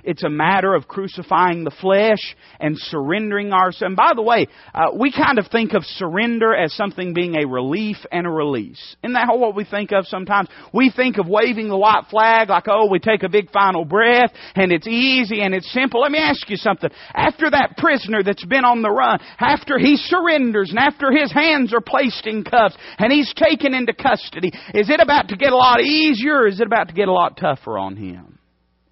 It's 0.04 0.22
a 0.22 0.28
matter 0.28 0.74
of 0.74 0.86
crucifying 0.86 1.64
the 1.64 1.70
flesh 1.70 2.36
and 2.60 2.76
surrendering 2.78 3.52
ourselves. 3.52 3.82
And 3.82 3.96
by 3.96 4.12
the 4.14 4.22
way, 4.22 4.46
uh, 4.74 4.90
we 4.98 5.10
kind 5.10 5.38
of 5.38 5.46
think 5.50 5.72
of 5.72 5.82
surrender 5.84 6.54
as 6.54 6.74
something 6.74 7.14
being 7.14 7.36
a 7.36 7.46
relief 7.46 7.96
and 8.12 8.26
a 8.26 8.30
release. 8.30 8.96
Isn't 9.02 9.14
that 9.14 9.28
what 9.32 9.56
we 9.56 9.64
think 9.64 9.92
of 9.92 10.06
sometimes? 10.06 10.48
We 10.72 10.92
think 10.94 11.16
of 11.18 11.26
waving 11.26 11.68
the 11.68 11.78
white 11.78 12.04
flag 12.10 12.50
like, 12.50 12.64
oh, 12.68 12.90
we 12.90 12.98
take 12.98 13.22
a 13.22 13.28
big 13.28 13.50
final 13.50 13.84
breath 13.84 14.32
and 14.54 14.72
it's 14.72 14.86
easy 14.86 15.40
and 15.40 15.54
it's 15.54 15.72
simple. 15.72 16.02
Let 16.02 16.12
me 16.12 16.18
ask 16.18 16.48
you 16.50 16.56
something. 16.56 16.90
After 17.14 17.50
that 17.50 17.78
prisoner 17.78 18.22
that's 18.22 18.44
been 18.44 18.64
on 18.64 18.82
the 18.82 18.90
run, 18.90 19.20
after 19.38 19.78
he 19.78 19.96
surrenders 19.96 20.70
and 20.70 20.78
after 20.78 21.10
his 21.10 21.32
hands 21.32 21.72
are 21.72 21.80
placed 21.80 22.26
in 22.26 22.44
cuffs 22.44 22.76
and 22.98 23.10
he's 23.10 23.32
taken 23.34 23.72
into 23.72 23.94
custody, 23.94 24.52
is 24.74 24.90
it 24.90 25.00
about 25.00 25.28
to 25.28 25.36
get 25.36 25.52
a 25.52 25.56
lot 25.56 25.80
easier 25.80 26.40
or 26.40 26.46
is 26.46 26.60
it 26.60 26.66
about 26.66 26.88
to 26.88 26.94
get 26.94 27.08
a 27.08 27.12
lot 27.12 27.38
tougher 27.38 27.78
on 27.78 27.96
him? 27.96 28.33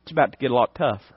It's 0.02 0.12
about 0.12 0.32
to 0.32 0.38
get 0.38 0.50
a 0.50 0.54
lot 0.54 0.74
tougher. 0.74 1.14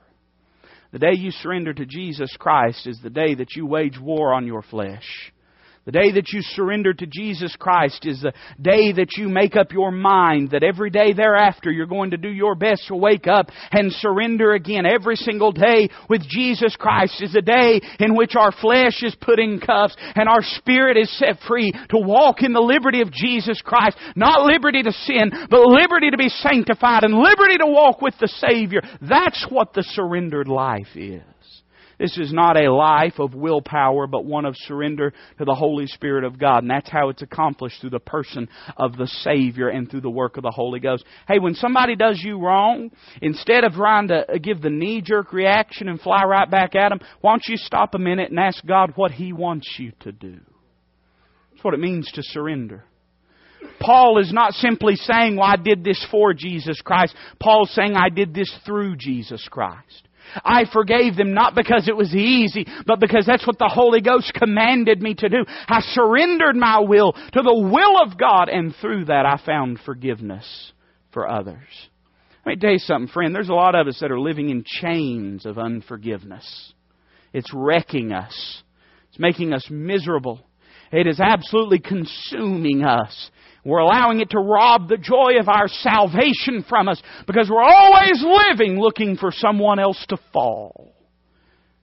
The 0.92 0.98
day 0.98 1.14
you 1.14 1.30
surrender 1.30 1.74
to 1.74 1.84
Jesus 1.84 2.34
Christ 2.38 2.86
is 2.86 3.00
the 3.02 3.10
day 3.10 3.34
that 3.34 3.54
you 3.56 3.66
wage 3.66 3.98
war 4.00 4.32
on 4.32 4.46
your 4.46 4.62
flesh. 4.62 5.32
The 5.86 5.92
day 5.92 6.10
that 6.14 6.32
you 6.32 6.42
surrender 6.42 6.92
to 6.92 7.06
Jesus 7.06 7.54
Christ 7.56 8.06
is 8.06 8.20
the 8.20 8.32
day 8.60 8.90
that 8.90 9.16
you 9.16 9.28
make 9.28 9.54
up 9.54 9.70
your 9.70 9.92
mind 9.92 10.50
that 10.50 10.64
every 10.64 10.90
day 10.90 11.12
thereafter 11.12 11.70
you're 11.70 11.86
going 11.86 12.10
to 12.10 12.16
do 12.16 12.28
your 12.28 12.56
best 12.56 12.88
to 12.88 12.96
wake 12.96 13.28
up 13.28 13.50
and 13.70 13.92
surrender 13.92 14.54
again. 14.54 14.84
Every 14.84 15.14
single 15.14 15.52
day 15.52 15.88
with 16.10 16.22
Jesus 16.28 16.74
Christ 16.74 17.22
is 17.22 17.36
a 17.36 17.40
day 17.40 17.80
in 18.00 18.16
which 18.16 18.34
our 18.34 18.50
flesh 18.50 19.00
is 19.04 19.14
put 19.20 19.38
in 19.38 19.60
cuffs 19.60 19.96
and 20.16 20.28
our 20.28 20.42
spirit 20.42 20.96
is 20.96 21.16
set 21.20 21.38
free 21.46 21.70
to 21.90 21.98
walk 21.98 22.42
in 22.42 22.52
the 22.52 22.60
liberty 22.60 23.00
of 23.00 23.12
Jesus 23.12 23.62
Christ. 23.62 23.96
Not 24.16 24.42
liberty 24.42 24.82
to 24.82 24.90
sin, 24.90 25.30
but 25.48 25.60
liberty 25.66 26.10
to 26.10 26.16
be 26.16 26.30
sanctified 26.30 27.04
and 27.04 27.14
liberty 27.14 27.58
to 27.58 27.66
walk 27.66 28.02
with 28.02 28.14
the 28.18 28.26
Savior. 28.26 28.80
That's 29.00 29.46
what 29.48 29.72
the 29.72 29.84
surrendered 29.84 30.48
life 30.48 30.96
is. 30.96 31.22
This 31.98 32.18
is 32.18 32.32
not 32.32 32.60
a 32.60 32.72
life 32.72 33.18
of 33.18 33.34
willpower, 33.34 34.06
but 34.06 34.26
one 34.26 34.44
of 34.44 34.54
surrender 34.56 35.14
to 35.38 35.44
the 35.44 35.54
Holy 35.54 35.86
Spirit 35.86 36.24
of 36.24 36.38
God. 36.38 36.62
And 36.62 36.70
that's 36.70 36.90
how 36.90 37.08
it's 37.08 37.22
accomplished 37.22 37.80
through 37.80 37.90
the 37.90 38.00
person 38.00 38.48
of 38.76 38.96
the 38.96 39.06
Savior 39.06 39.68
and 39.68 39.90
through 39.90 40.02
the 40.02 40.10
work 40.10 40.36
of 40.36 40.42
the 40.42 40.50
Holy 40.50 40.78
Ghost. 40.78 41.04
Hey, 41.26 41.38
when 41.38 41.54
somebody 41.54 41.96
does 41.96 42.20
you 42.22 42.38
wrong, 42.38 42.90
instead 43.22 43.64
of 43.64 43.72
trying 43.72 44.08
to 44.08 44.30
uh, 44.30 44.38
give 44.38 44.60
the 44.60 44.68
knee 44.68 45.00
jerk 45.00 45.32
reaction 45.32 45.88
and 45.88 46.00
fly 46.00 46.24
right 46.24 46.50
back 46.50 46.74
at 46.74 46.90
them, 46.90 47.00
why 47.22 47.32
don't 47.32 47.46
you 47.46 47.56
stop 47.56 47.94
a 47.94 47.98
minute 47.98 48.30
and 48.30 48.38
ask 48.38 48.64
God 48.66 48.92
what 48.96 49.10
He 49.10 49.32
wants 49.32 49.76
you 49.78 49.92
to 50.00 50.12
do? 50.12 50.38
That's 51.52 51.64
what 51.64 51.74
it 51.74 51.80
means 51.80 52.12
to 52.12 52.22
surrender. 52.22 52.84
Paul 53.80 54.18
is 54.18 54.32
not 54.32 54.52
simply 54.52 54.96
saying, 54.96 55.36
well, 55.36 55.46
I 55.46 55.56
did 55.56 55.82
this 55.82 56.04
for 56.10 56.34
Jesus 56.34 56.80
Christ. 56.82 57.14
Paul's 57.40 57.70
saying, 57.70 57.94
I 57.96 58.10
did 58.10 58.34
this 58.34 58.54
through 58.64 58.96
Jesus 58.96 59.46
Christ. 59.50 60.08
I 60.44 60.64
forgave 60.72 61.16
them 61.16 61.34
not 61.34 61.54
because 61.54 61.88
it 61.88 61.96
was 61.96 62.14
easy, 62.14 62.66
but 62.86 63.00
because 63.00 63.26
that's 63.26 63.46
what 63.46 63.58
the 63.58 63.70
Holy 63.72 64.00
Ghost 64.00 64.32
commanded 64.34 65.02
me 65.02 65.14
to 65.14 65.28
do. 65.28 65.44
I 65.68 65.80
surrendered 65.80 66.56
my 66.56 66.80
will 66.80 67.12
to 67.12 67.42
the 67.42 67.68
will 67.72 68.02
of 68.02 68.18
God, 68.18 68.48
and 68.48 68.74
through 68.80 69.06
that 69.06 69.26
I 69.26 69.40
found 69.44 69.80
forgiveness 69.80 70.72
for 71.12 71.28
others. 71.28 71.66
Let 72.44 72.56
me 72.56 72.60
tell 72.60 72.72
you 72.72 72.78
something, 72.78 73.12
friend. 73.12 73.34
There's 73.34 73.48
a 73.48 73.54
lot 73.54 73.74
of 73.74 73.88
us 73.88 73.98
that 74.00 74.12
are 74.12 74.20
living 74.20 74.50
in 74.50 74.64
chains 74.64 75.46
of 75.46 75.58
unforgiveness. 75.58 76.72
It's 77.32 77.52
wrecking 77.52 78.12
us. 78.12 78.62
It's 79.08 79.18
making 79.18 79.52
us 79.52 79.66
miserable. 79.70 80.40
It 80.92 81.06
is 81.06 81.18
absolutely 81.18 81.80
consuming 81.80 82.84
us. 82.84 83.30
We're 83.66 83.78
allowing 83.78 84.20
it 84.20 84.30
to 84.30 84.38
rob 84.38 84.88
the 84.88 84.96
joy 84.96 85.40
of 85.40 85.48
our 85.48 85.66
salvation 85.66 86.64
from 86.68 86.88
us 86.88 87.02
because 87.26 87.50
we're 87.50 87.60
always 87.60 88.24
living 88.24 88.78
looking 88.78 89.16
for 89.16 89.32
someone 89.32 89.80
else 89.80 90.06
to 90.08 90.16
fall. 90.32 90.94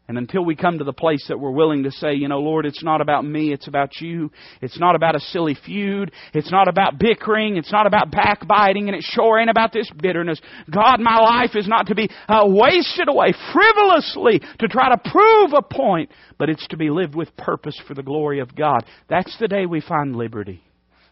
And 0.08 0.18
until 0.18 0.46
we 0.46 0.56
come 0.56 0.78
to 0.78 0.86
the 0.86 0.94
place 0.94 1.26
that 1.28 1.40
we're 1.40 1.52
willing 1.52 1.84
to 1.84 1.92
say, 1.92 2.14
you 2.14 2.30
know, 2.30 2.40
Lord, 2.40 2.66
it's 2.66 2.84
not 2.84 3.02
about 3.02 3.26
me, 3.26 3.52
it's 3.52 3.68
about 3.68 4.00
you. 4.00 4.32
It's 4.62 4.80
not 4.80 4.96
about 4.96 5.16
a 5.16 5.20
silly 5.20 5.58
feud. 5.66 6.14
It's 6.34 6.52
not 6.52 6.70
about 6.70 7.00
bickering. 7.00 7.58
It's 7.58 7.72
not 7.72 7.86
about 7.86 8.12
backbiting. 8.12 8.88
And 8.88 8.96
it 8.96 9.04
sure 9.04 9.38
ain't 9.40 9.50
about 9.50 9.74
this 9.74 9.90
bitterness. 10.02 10.40
God, 10.74 11.02
my 11.02 11.18
life 11.18 11.52
is 11.54 11.68
not 11.68 11.88
to 11.88 11.96
be 11.96 12.10
uh, 12.30 12.44
wasted 12.46 13.10
away 13.10 13.34
frivolously 13.52 14.42
to 14.60 14.68
try 14.70 14.88
to 14.90 15.10
prove 15.10 15.52
a 15.54 15.62
point, 15.62 16.12
but 16.38 16.50
it's 16.50 16.68
to 16.70 16.78
be 16.78 16.90
lived 16.90 17.16
with 17.16 17.36
purpose 17.36 17.80
for 17.86 17.94
the 17.94 18.04
glory 18.04 18.40
of 18.40 18.56
God. 18.56 18.86
That's 19.10 19.38
the 19.38 19.50
day 19.50 19.66
we 19.66 19.82
find 19.82 20.16
liberty. 20.16 20.64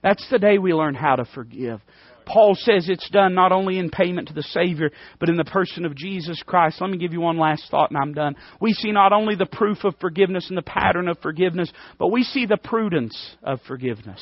That's 0.04 0.28
the 0.30 0.40
day 0.40 0.58
we 0.58 0.74
learn 0.74 0.96
how 0.96 1.16
to 1.16 1.26
forgive. 1.26 1.82
Paul 2.26 2.56
says 2.56 2.88
it's 2.88 3.10
done 3.10 3.34
not 3.34 3.52
only 3.52 3.78
in 3.78 3.90
payment 3.90 4.28
to 4.28 4.34
the 4.34 4.44
Savior, 4.44 4.92
but 5.20 5.30
in 5.30 5.38
the 5.38 5.44
person 5.44 5.86
of 5.86 5.96
Jesus 5.96 6.42
Christ. 6.46 6.80
Let 6.80 6.90
me 6.90 6.98
give 6.98 7.14
you 7.14 7.22
one 7.22 7.38
last 7.38 7.66
thought 7.70 7.92
and 7.92 7.98
I'm 7.98 8.14
done. 8.14 8.36
We 8.60 8.74
see 8.74 8.92
not 8.92 9.14
only 9.14 9.36
the 9.36 9.46
proof 9.46 9.84
of 9.84 9.96
forgiveness 10.00 10.48
and 10.50 10.58
the 10.58 10.62
pattern 10.62 11.08
of 11.08 11.20
forgiveness, 11.20 11.72
but 11.98 12.10
we 12.10 12.24
see 12.24 12.46
the 12.46 12.58
prudence 12.58 13.36
of 13.44 13.60
forgiveness. 13.68 14.22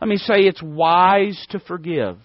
Let 0.00 0.08
me 0.08 0.16
say 0.16 0.40
it's 0.40 0.62
wise 0.62 1.44
to 1.50 1.60
forgive. 1.60 2.18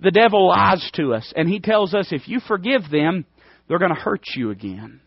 The 0.00 0.10
devil 0.10 0.48
lies 0.48 0.88
to 0.94 1.14
us 1.14 1.32
and 1.36 1.48
he 1.48 1.60
tells 1.60 1.94
us 1.94 2.08
if 2.10 2.28
you 2.28 2.40
forgive 2.46 2.82
them, 2.90 3.24
they're 3.68 3.78
going 3.78 3.94
to 3.94 4.00
hurt 4.00 4.22
you 4.36 4.50
again. 4.50 5.00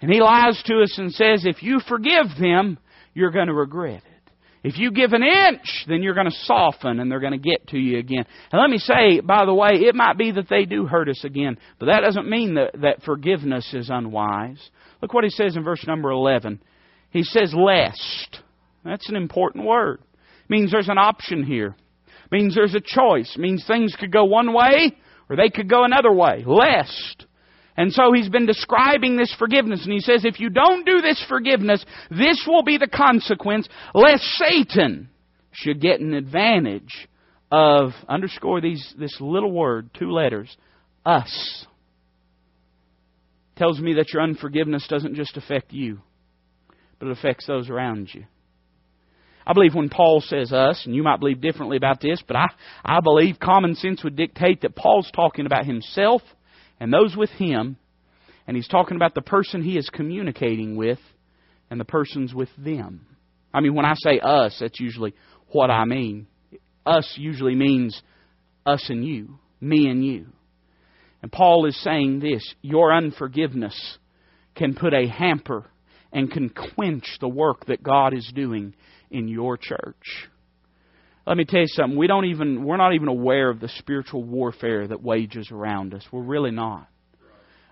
And 0.00 0.12
he 0.12 0.20
lies 0.20 0.62
to 0.66 0.80
us 0.82 0.96
and 0.96 1.12
says 1.12 1.44
if 1.44 1.62
you 1.62 1.80
forgive 1.88 2.26
them, 2.40 2.78
you're 3.14 3.32
going 3.32 3.48
to 3.48 3.54
regret 3.54 4.02
it. 4.06 4.17
If 4.64 4.78
you 4.78 4.90
give 4.90 5.12
an 5.12 5.22
inch, 5.22 5.84
then 5.86 6.02
you're 6.02 6.14
going 6.14 6.30
to 6.30 6.36
soften 6.44 6.98
and 6.98 7.10
they're 7.10 7.20
going 7.20 7.32
to 7.32 7.38
get 7.38 7.68
to 7.68 7.78
you 7.78 7.98
again. 7.98 8.24
And 8.50 8.60
let 8.60 8.70
me 8.70 8.78
say, 8.78 9.20
by 9.20 9.44
the 9.44 9.54
way, 9.54 9.70
it 9.72 9.94
might 9.94 10.18
be 10.18 10.32
that 10.32 10.48
they 10.48 10.64
do 10.64 10.86
hurt 10.86 11.08
us 11.08 11.24
again, 11.24 11.58
but 11.78 11.86
that 11.86 12.00
doesn't 12.00 12.28
mean 12.28 12.54
that, 12.54 12.72
that 12.80 13.02
forgiveness 13.02 13.72
is 13.72 13.88
unwise. 13.90 14.58
Look 15.00 15.14
what 15.14 15.24
he 15.24 15.30
says 15.30 15.56
in 15.56 15.62
verse 15.62 15.86
number 15.86 16.10
11. 16.10 16.60
He 17.10 17.22
says, 17.22 17.54
lest. 17.56 18.40
That's 18.84 19.08
an 19.08 19.16
important 19.16 19.64
word. 19.64 20.00
It 20.44 20.50
means 20.50 20.72
there's 20.72 20.88
an 20.88 20.98
option 20.98 21.44
here. 21.44 21.76
It 22.06 22.32
means 22.32 22.54
there's 22.54 22.74
a 22.74 22.80
choice. 22.80 23.32
It 23.36 23.40
means 23.40 23.64
things 23.66 23.94
could 23.98 24.12
go 24.12 24.24
one 24.24 24.52
way 24.52 24.96
or 25.30 25.36
they 25.36 25.50
could 25.50 25.68
go 25.68 25.84
another 25.84 26.12
way. 26.12 26.44
Lest. 26.46 27.26
And 27.78 27.92
so 27.92 28.12
he's 28.12 28.28
been 28.28 28.44
describing 28.44 29.16
this 29.16 29.32
forgiveness, 29.38 29.84
and 29.84 29.92
he 29.92 30.00
says, 30.00 30.24
if 30.24 30.40
you 30.40 30.50
don't 30.50 30.84
do 30.84 31.00
this 31.00 31.24
forgiveness, 31.28 31.84
this 32.10 32.44
will 32.44 32.64
be 32.64 32.76
the 32.76 32.88
consequence, 32.88 33.68
lest 33.94 34.24
Satan 34.24 35.08
should 35.52 35.80
get 35.80 36.00
an 36.00 36.12
advantage 36.12 37.08
of, 37.52 37.90
underscore 38.08 38.60
these, 38.60 38.92
this 38.98 39.16
little 39.20 39.52
word, 39.52 39.90
two 39.96 40.10
letters, 40.10 40.54
us. 41.06 41.66
Tells 43.54 43.78
me 43.78 43.94
that 43.94 44.12
your 44.12 44.24
unforgiveness 44.24 44.88
doesn't 44.88 45.14
just 45.14 45.36
affect 45.36 45.72
you, 45.72 46.00
but 46.98 47.06
it 47.06 47.12
affects 47.12 47.46
those 47.46 47.70
around 47.70 48.10
you. 48.12 48.24
I 49.46 49.52
believe 49.52 49.76
when 49.76 49.88
Paul 49.88 50.20
says 50.20 50.52
us, 50.52 50.82
and 50.84 50.96
you 50.96 51.04
might 51.04 51.20
believe 51.20 51.40
differently 51.40 51.76
about 51.76 52.00
this, 52.00 52.20
but 52.26 52.36
I, 52.36 52.46
I 52.84 52.98
believe 52.98 53.38
common 53.38 53.76
sense 53.76 54.02
would 54.02 54.16
dictate 54.16 54.62
that 54.62 54.74
Paul's 54.74 55.10
talking 55.14 55.46
about 55.46 55.64
himself 55.64 56.22
and 56.80 56.92
those 56.92 57.16
with 57.16 57.30
him, 57.30 57.76
and 58.46 58.56
he's 58.56 58.68
talking 58.68 58.96
about 58.96 59.14
the 59.14 59.22
person 59.22 59.62
he 59.62 59.76
is 59.76 59.90
communicating 59.90 60.76
with 60.76 60.98
and 61.70 61.78
the 61.78 61.84
persons 61.84 62.34
with 62.34 62.48
them. 62.56 63.06
I 63.52 63.60
mean, 63.60 63.74
when 63.74 63.84
I 63.84 63.94
say 63.96 64.20
us, 64.20 64.56
that's 64.60 64.80
usually 64.80 65.14
what 65.50 65.70
I 65.70 65.84
mean. 65.84 66.26
Us 66.86 67.14
usually 67.16 67.54
means 67.54 68.00
us 68.64 68.88
and 68.88 69.04
you, 69.04 69.38
me 69.60 69.88
and 69.88 70.04
you. 70.04 70.26
And 71.22 71.32
Paul 71.32 71.66
is 71.66 71.82
saying 71.82 72.20
this 72.20 72.54
your 72.62 72.92
unforgiveness 72.92 73.98
can 74.54 74.74
put 74.74 74.94
a 74.94 75.08
hamper 75.08 75.66
and 76.12 76.30
can 76.30 76.50
quench 76.50 77.18
the 77.20 77.28
work 77.28 77.66
that 77.66 77.82
God 77.82 78.14
is 78.14 78.30
doing 78.34 78.74
in 79.10 79.28
your 79.28 79.56
church. 79.56 80.28
Let 81.28 81.36
me 81.36 81.44
tell 81.44 81.60
you 81.60 81.66
something. 81.66 81.98
We 81.98 82.06
don't 82.06 82.24
even, 82.24 82.64
we're 82.64 82.78
not 82.78 82.94
even 82.94 83.08
aware 83.08 83.50
of 83.50 83.60
the 83.60 83.68
spiritual 83.68 84.24
warfare 84.24 84.88
that 84.88 85.02
wages 85.02 85.50
around 85.52 85.92
us. 85.92 86.02
We're 86.10 86.22
really 86.22 86.52
not. 86.52 86.88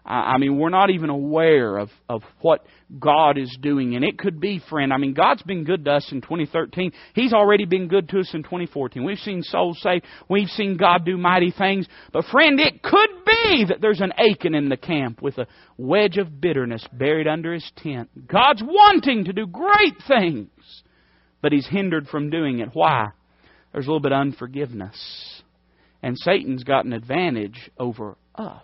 I 0.04 0.36
mean, 0.36 0.58
we're 0.58 0.68
not 0.68 0.90
even 0.90 1.08
aware 1.08 1.78
of, 1.78 1.88
of 2.06 2.22
what 2.42 2.66
God 3.00 3.38
is 3.38 3.56
doing. 3.60 3.96
And 3.96 4.04
it 4.04 4.18
could 4.18 4.40
be, 4.40 4.60
friend, 4.68 4.92
I 4.92 4.98
mean, 4.98 5.14
God's 5.14 5.42
been 5.42 5.64
good 5.64 5.86
to 5.86 5.92
us 5.92 6.06
in 6.12 6.20
2013. 6.20 6.92
He's 7.14 7.32
already 7.32 7.64
been 7.64 7.88
good 7.88 8.10
to 8.10 8.20
us 8.20 8.30
in 8.34 8.42
2014. 8.42 9.02
We've 9.02 9.18
seen 9.18 9.42
souls 9.42 9.80
saved. 9.80 10.04
We've 10.28 10.50
seen 10.50 10.76
God 10.76 11.06
do 11.06 11.16
mighty 11.16 11.50
things. 11.50 11.88
But, 12.12 12.26
friend, 12.26 12.60
it 12.60 12.82
could 12.82 13.10
be 13.24 13.64
that 13.70 13.80
there's 13.80 14.02
an 14.02 14.12
Achan 14.12 14.54
in 14.54 14.68
the 14.68 14.76
camp 14.76 15.22
with 15.22 15.38
a 15.38 15.46
wedge 15.78 16.18
of 16.18 16.42
bitterness 16.42 16.86
buried 16.92 17.26
under 17.26 17.54
his 17.54 17.68
tent. 17.78 18.10
God's 18.28 18.62
wanting 18.62 19.24
to 19.24 19.32
do 19.32 19.46
great 19.46 19.96
things, 20.06 20.50
but 21.40 21.52
he's 21.52 21.66
hindered 21.66 22.06
from 22.08 22.28
doing 22.28 22.60
it. 22.60 22.68
Why? 22.74 23.06
There's 23.72 23.86
a 23.86 23.88
little 23.88 24.00
bit 24.00 24.12
of 24.12 24.20
unforgiveness. 24.20 25.42
And 26.02 26.16
Satan's 26.18 26.64
got 26.64 26.84
an 26.84 26.92
advantage 26.92 27.70
over 27.78 28.16
us. 28.34 28.62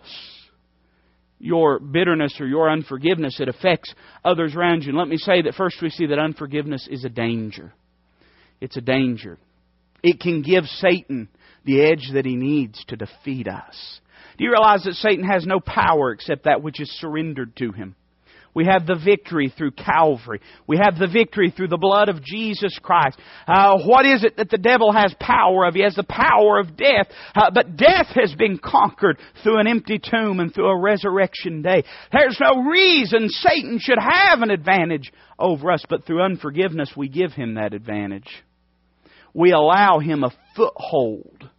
Your 1.39 1.79
bitterness 1.79 2.39
or 2.39 2.47
your 2.47 2.69
unforgiveness, 2.69 3.39
it 3.39 3.49
affects 3.49 3.93
others 4.23 4.55
around 4.55 4.83
you. 4.83 4.89
And 4.89 4.97
let 4.97 5.09
me 5.09 5.17
say 5.17 5.41
that 5.41 5.55
first 5.55 5.81
we 5.81 5.89
see 5.89 6.05
that 6.07 6.19
unforgiveness 6.19 6.87
is 6.89 7.03
a 7.03 7.09
danger. 7.09 7.73
It's 8.61 8.77
a 8.77 8.81
danger. 8.81 9.37
It 10.01 10.19
can 10.19 10.41
give 10.41 10.63
Satan 10.65 11.27
the 11.65 11.81
edge 11.81 12.11
that 12.13 12.25
he 12.25 12.35
needs 12.35 12.83
to 12.85 12.95
defeat 12.95 13.47
us. 13.47 13.99
Do 14.37 14.43
you 14.45 14.51
realize 14.51 14.83
that 14.83 14.93
Satan 14.95 15.25
has 15.25 15.45
no 15.45 15.59
power 15.59 16.11
except 16.11 16.45
that 16.45 16.63
which 16.63 16.79
is 16.79 16.89
surrendered 16.99 17.55
to 17.57 17.71
him? 17.71 17.95
We 18.53 18.65
have 18.65 18.85
the 18.85 18.99
victory 19.03 19.51
through 19.55 19.71
Calvary. 19.71 20.39
We 20.67 20.77
have 20.77 20.99
the 20.99 21.07
victory 21.07 21.51
through 21.51 21.69
the 21.69 21.77
blood 21.77 22.09
of 22.09 22.23
Jesus 22.23 22.77
Christ. 22.81 23.19
Uh, 23.47 23.79
what 23.85 24.05
is 24.05 24.23
it 24.23 24.37
that 24.37 24.49
the 24.49 24.57
devil 24.57 24.91
has 24.91 25.13
power 25.19 25.65
of? 25.65 25.73
He 25.73 25.81
has 25.81 25.95
the 25.95 26.03
power 26.03 26.59
of 26.59 26.77
death. 26.77 27.07
Uh, 27.35 27.49
but 27.51 27.75
death 27.75 28.07
has 28.15 28.33
been 28.35 28.59
conquered 28.59 29.17
through 29.41 29.59
an 29.59 29.67
empty 29.67 29.99
tomb 29.99 30.39
and 30.39 30.53
through 30.53 30.67
a 30.67 30.79
resurrection 30.79 31.61
day. 31.63 31.83
There's 32.11 32.39
no 32.39 32.63
reason 32.63 33.29
Satan 33.29 33.79
should 33.79 33.99
have 33.99 34.41
an 34.41 34.51
advantage 34.51 35.11
over 35.39 35.71
us, 35.71 35.83
but 35.89 36.05
through 36.05 36.21
unforgiveness 36.21 36.91
we 36.95 37.09
give 37.09 37.31
him 37.31 37.55
that 37.55 37.73
advantage. 37.73 38.29
We 39.33 39.51
allow 39.51 39.97
him 39.97 40.23
a 40.23 40.31
foothold 40.55 41.49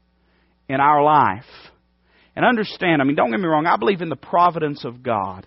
in 0.68 0.80
our 0.80 1.02
life. 1.02 1.44
And 2.36 2.44
understand, 2.44 3.00
I 3.00 3.04
mean, 3.04 3.16
don't 3.16 3.30
get 3.30 3.40
me 3.40 3.46
wrong, 3.46 3.66
I 3.66 3.76
believe 3.76 4.00
in 4.00 4.08
the 4.08 4.16
providence 4.16 4.84
of 4.84 5.02
God. 5.02 5.46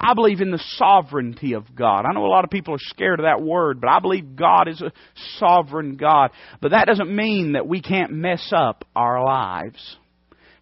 I 0.00 0.14
believe 0.14 0.40
in 0.40 0.50
the 0.50 0.62
sovereignty 0.76 1.54
of 1.54 1.74
God. 1.74 2.04
I 2.04 2.12
know 2.14 2.24
a 2.24 2.28
lot 2.28 2.44
of 2.44 2.50
people 2.50 2.74
are 2.74 2.80
scared 2.80 3.20
of 3.20 3.24
that 3.24 3.42
word, 3.42 3.80
but 3.80 3.90
I 3.90 3.98
believe 3.98 4.36
God 4.36 4.68
is 4.68 4.80
a 4.80 4.92
sovereign 5.38 5.96
God. 5.96 6.30
But 6.60 6.70
that 6.70 6.86
doesn't 6.86 7.14
mean 7.14 7.52
that 7.52 7.66
we 7.66 7.82
can't 7.82 8.12
mess 8.12 8.52
up 8.54 8.84
our 8.94 9.24
lives. 9.24 9.96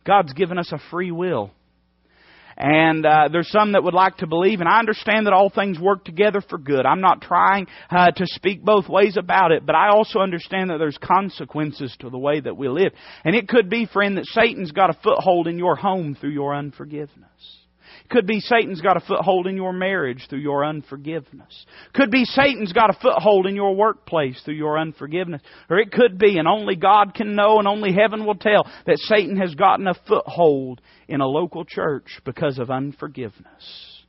God's 0.05 0.33
given 0.33 0.59
us 0.59 0.73
a 0.73 0.81
free 0.91 1.11
will. 1.11 1.51
And 2.57 3.05
uh, 3.05 3.29
there's 3.31 3.51
some 3.51 3.73
that 3.73 3.85
would 3.85 3.93
like 3.93 4.17
to 4.19 4.27
believe, 4.27 4.61
and 4.61 4.69
I 4.69 4.79
understand 4.79 5.27
that 5.27 5.35
all 5.35 5.51
things 5.51 5.79
work 5.79 6.07
together 6.07 6.41
for 6.41 6.57
good. 6.57 6.87
I'm 6.87 7.03
not 7.03 7.21
trying 7.21 7.67
uh, 7.91 8.13
to 8.13 8.27
speak 8.27 8.65
both 8.65 8.89
ways 8.89 9.19
about 9.19 9.53
it, 9.53 9.67
but 9.67 9.75
I 9.75 9.91
also 9.91 10.21
understand 10.21 10.71
that 10.71 10.79
there's 10.79 10.97
consequences 10.97 11.95
to 12.01 12.09
the 12.09 12.19
way 12.19 12.41
that 12.41 12.57
we 12.57 12.71
live. 12.71 12.93
And 13.25 13.37
it 13.37 13.47
could 13.47 13.69
be, 13.69 13.85
friend, 13.85 14.17
that 14.17 14.25
Satan's 14.27 14.73
got 14.73 14.89
a 14.89 14.99
foothold 15.05 15.49
in 15.49 15.59
your 15.59 15.77
home 15.77 16.17
through 16.19 16.31
your 16.31 16.55
unforgiveness. 16.55 17.66
Could 18.11 18.27
be 18.27 18.41
Satan's 18.41 18.81
got 18.81 18.97
a 18.97 19.01
foothold 19.01 19.47
in 19.47 19.57
your 19.57 19.73
marriage 19.73 20.27
through 20.29 20.41
your 20.41 20.65
unforgiveness. 20.65 21.67
Could 21.95 22.11
be 22.11 22.25
Satan's 22.25 22.73
got 22.73 22.91
a 22.91 22.99
foothold 23.01 23.47
in 23.47 23.57
your 23.57 23.75
workplace 23.75 24.41
through 24.45 24.55
your 24.55 24.79
unforgiveness. 24.79 25.43
Or 25.69 25.79
it 25.79 25.91
could 25.93 26.19
be, 26.19 26.39
and 26.39 26.47
only 26.47 26.77
God 26.77 27.15
can 27.15 27.35
know 27.35 27.59
and 27.59 27.67
only 27.67 27.93
heaven 27.93 28.25
will 28.25 28.37
tell, 28.37 28.71
that 28.87 28.99
Satan 28.99 29.37
has 29.39 29.55
gotten 29.55 29.87
a 29.87 29.95
foothold 30.07 30.81
in 31.09 31.21
a 31.21 31.27
local 31.27 31.65
church 31.65 32.21
because 32.25 32.59
of 32.59 32.71
unforgiveness. 32.71 34.03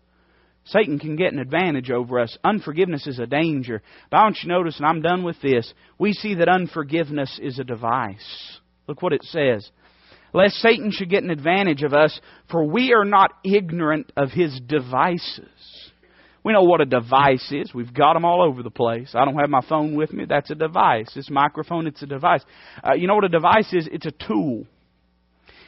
Satan 0.65 0.99
can 0.99 1.15
get 1.15 1.33
an 1.33 1.39
advantage 1.39 1.89
over 1.89 2.19
us. 2.19 2.38
Unforgiveness 2.43 3.07
is 3.07 3.19
a 3.19 3.25
danger. 3.25 3.81
But 4.12 4.17
I 4.17 4.23
want 4.23 4.38
you 4.38 4.49
to 4.49 4.55
notice, 4.55 4.77
and 4.77 4.86
I'm 4.86 5.01
done 5.01 5.23
with 5.23 5.41
this, 5.41 5.73
we 5.97 6.12
see 6.13 6.36
that 6.36 6.49
unforgiveness 6.49 7.39
is 7.41 7.57
a 7.57 7.63
device. 7.63 8.60
Look 8.88 9.01
what 9.01 9.13
it 9.13 9.23
says 9.23 9.69
lest 10.33 10.55
Satan 10.55 10.91
should 10.91 11.09
get 11.09 11.23
an 11.23 11.29
advantage 11.29 11.83
of 11.83 11.93
us, 11.93 12.19
for 12.49 12.63
we 12.63 12.93
are 12.93 13.05
not 13.05 13.31
ignorant 13.43 14.11
of 14.15 14.31
his 14.31 14.59
devices. 14.65 15.49
We 16.43 16.53
know 16.53 16.63
what 16.63 16.79
a 16.79 16.85
device 16.85 17.51
is. 17.51 17.73
We've 17.73 17.93
got 17.93 18.13
them 18.13 18.23
all 18.23 18.41
over 18.41 18.63
the 18.63 18.69
place. 18.69 19.11
I 19.13 19.25
don't 19.25 19.37
have 19.37 19.49
my 19.49 19.59
phone 19.67 19.95
with 19.95 20.13
me. 20.13 20.25
That's 20.25 20.49
a 20.49 20.55
device. 20.55 21.11
This 21.13 21.29
microphone, 21.29 21.87
it's 21.87 22.01
a 22.01 22.05
device. 22.05 22.41
Uh, 22.81 22.93
you 22.93 23.07
know 23.07 23.15
what 23.15 23.25
a 23.25 23.29
device 23.29 23.73
is? 23.73 23.89
It's 23.91 24.05
a 24.05 24.11
tool. 24.11 24.65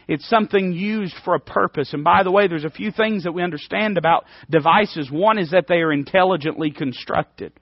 It's 0.07 0.27
something 0.29 0.71
used 0.71 1.15
for 1.25 1.35
a 1.35 1.39
purpose. 1.39 1.93
And 1.93 2.03
by 2.03 2.23
the 2.23 2.31
way, 2.31 2.47
there's 2.47 2.63
a 2.63 2.69
few 2.69 2.91
things 2.91 3.25
that 3.25 3.33
we 3.33 3.43
understand 3.43 3.97
about 3.97 4.23
devices. 4.49 5.11
One 5.11 5.37
is 5.37 5.51
that 5.51 5.65
they 5.67 5.81
are 5.81 5.91
intelligently 5.91 6.71
constructed. 6.71 7.53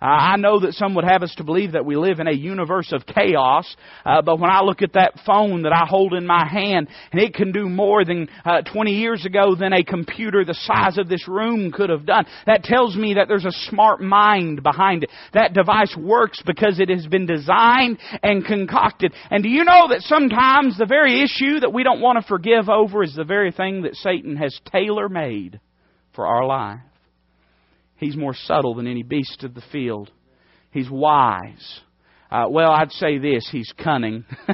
Uh, 0.00 0.04
I 0.04 0.36
know 0.36 0.60
that 0.60 0.74
some 0.74 0.94
would 0.94 1.04
have 1.04 1.22
us 1.22 1.34
to 1.36 1.44
believe 1.44 1.72
that 1.72 1.84
we 1.84 1.96
live 1.96 2.20
in 2.20 2.26
a 2.26 2.32
universe 2.32 2.92
of 2.92 3.06
chaos, 3.06 3.76
uh, 4.04 4.22
but 4.22 4.38
when 4.38 4.50
I 4.50 4.62
look 4.62 4.82
at 4.82 4.94
that 4.94 5.14
phone 5.26 5.62
that 5.62 5.72
I 5.72 5.86
hold 5.86 6.14
in 6.14 6.26
my 6.26 6.46
hand, 6.46 6.88
and 7.12 7.20
it 7.20 7.34
can 7.34 7.52
do 7.52 7.68
more 7.68 8.04
than 8.04 8.28
uh, 8.44 8.62
20 8.62 8.92
years 8.92 9.24
ago 9.24 9.54
than 9.54 9.72
a 9.72 9.84
computer 9.84 10.44
the 10.44 10.54
size 10.54 10.98
of 10.98 11.08
this 11.08 11.26
room 11.28 11.72
could 11.72 11.90
have 11.90 12.06
done, 12.06 12.26
that 12.46 12.64
tells 12.64 12.96
me 12.96 13.14
that 13.14 13.28
there's 13.28 13.44
a 13.44 13.52
smart 13.70 14.00
mind 14.00 14.62
behind 14.62 15.04
it. 15.04 15.10
That 15.32 15.52
device 15.52 15.96
works 15.96 16.42
because 16.44 16.80
it 16.80 16.88
has 16.88 17.06
been 17.06 17.26
designed 17.26 17.98
and 18.22 18.44
concocted. 18.44 19.12
And 19.30 19.42
do 19.42 19.48
you 19.48 19.64
know 19.64 19.88
that 19.88 20.02
sometimes 20.02 20.78
the 20.78 20.86
very 20.86 21.22
issue 21.22 21.60
that 21.60 21.72
we 21.72 21.82
don't 21.82 22.00
want 22.00 22.20
to 22.20 22.26
forgive 22.26 22.68
over 22.68 23.02
is 23.02 23.14
the 23.14 23.24
very 23.24 23.52
thing 23.52 23.82
that 23.82 23.94
Satan 23.96 24.36
has 24.36 24.58
tailor 24.70 25.08
made 25.08 25.60
for 26.14 26.26
our 26.26 26.46
life? 26.46 26.80
He's 28.02 28.16
more 28.16 28.34
subtle 28.34 28.74
than 28.74 28.88
any 28.88 29.04
beast 29.04 29.44
of 29.44 29.54
the 29.54 29.62
field. 29.70 30.10
He's 30.72 30.90
wise. 30.90 31.80
Uh, 32.32 32.46
well, 32.48 32.72
I'd 32.72 32.90
say 32.90 33.18
this 33.18 33.48
he's 33.52 33.72
cunning. 33.78 34.24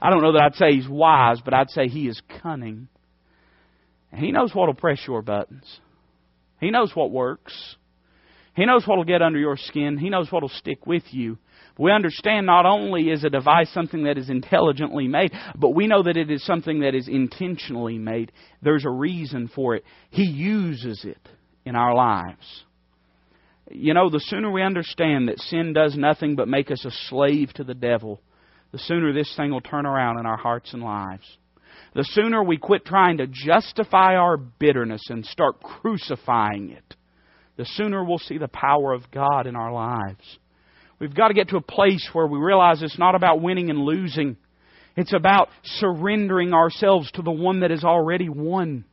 I 0.00 0.10
don't 0.10 0.22
know 0.22 0.32
that 0.34 0.42
I'd 0.42 0.54
say 0.54 0.70
he's 0.70 0.88
wise, 0.88 1.40
but 1.44 1.54
I'd 1.54 1.70
say 1.70 1.88
he 1.88 2.06
is 2.06 2.22
cunning. 2.40 2.86
He 4.14 4.30
knows 4.30 4.54
what 4.54 4.68
will 4.68 4.74
press 4.74 5.00
your 5.08 5.22
buttons, 5.22 5.80
he 6.60 6.70
knows 6.70 6.94
what 6.94 7.10
works. 7.10 7.76
He 8.54 8.66
knows 8.66 8.86
what 8.86 8.96
will 8.96 9.04
get 9.04 9.20
under 9.20 9.40
your 9.40 9.56
skin. 9.56 9.98
He 9.98 10.10
knows 10.10 10.30
what 10.30 10.42
will 10.42 10.48
stick 10.48 10.86
with 10.86 11.02
you. 11.10 11.38
We 11.76 11.90
understand 11.90 12.46
not 12.46 12.66
only 12.66 13.10
is 13.10 13.24
a 13.24 13.28
device 13.28 13.68
something 13.74 14.04
that 14.04 14.16
is 14.16 14.30
intelligently 14.30 15.08
made, 15.08 15.32
but 15.56 15.70
we 15.70 15.88
know 15.88 16.04
that 16.04 16.16
it 16.16 16.30
is 16.30 16.46
something 16.46 16.78
that 16.82 16.94
is 16.94 17.08
intentionally 17.08 17.98
made. 17.98 18.30
There's 18.62 18.84
a 18.84 18.90
reason 18.90 19.50
for 19.52 19.74
it. 19.74 19.82
He 20.10 20.22
uses 20.22 21.04
it 21.04 21.18
in 21.64 21.74
our 21.74 21.96
lives. 21.96 22.64
You 23.70 23.94
know, 23.94 24.10
the 24.10 24.20
sooner 24.20 24.50
we 24.50 24.62
understand 24.62 25.28
that 25.28 25.40
sin 25.40 25.72
does 25.72 25.96
nothing 25.96 26.36
but 26.36 26.48
make 26.48 26.70
us 26.70 26.84
a 26.84 26.90
slave 27.08 27.52
to 27.54 27.64
the 27.64 27.74
devil, 27.74 28.20
the 28.72 28.78
sooner 28.78 29.12
this 29.12 29.34
thing 29.36 29.50
will 29.50 29.60
turn 29.60 29.86
around 29.86 30.18
in 30.18 30.26
our 30.26 30.36
hearts 30.36 30.72
and 30.72 30.82
lives. 30.82 31.24
The 31.94 32.04
sooner 32.04 32.42
we 32.42 32.56
quit 32.56 32.84
trying 32.84 33.18
to 33.18 33.26
justify 33.26 34.16
our 34.16 34.36
bitterness 34.36 35.02
and 35.08 35.24
start 35.24 35.62
crucifying 35.62 36.70
it, 36.70 36.96
the 37.56 37.64
sooner 37.64 38.04
we'll 38.04 38.18
see 38.18 38.38
the 38.38 38.48
power 38.48 38.92
of 38.92 39.10
God 39.10 39.46
in 39.46 39.56
our 39.56 39.72
lives. 39.72 40.38
We've 40.98 41.14
got 41.14 41.28
to 41.28 41.34
get 41.34 41.48
to 41.48 41.56
a 41.56 41.62
place 41.62 42.08
where 42.12 42.26
we 42.26 42.38
realize 42.38 42.82
it's 42.82 42.98
not 42.98 43.14
about 43.14 43.40
winning 43.40 43.70
and 43.70 43.78
losing. 43.80 44.36
It's 44.96 45.12
about 45.12 45.48
surrendering 45.62 46.52
ourselves 46.52 47.10
to 47.12 47.22
the 47.22 47.30
one 47.30 47.60
that 47.60 47.70
has 47.70 47.84
already 47.84 48.28
won. 48.28 48.84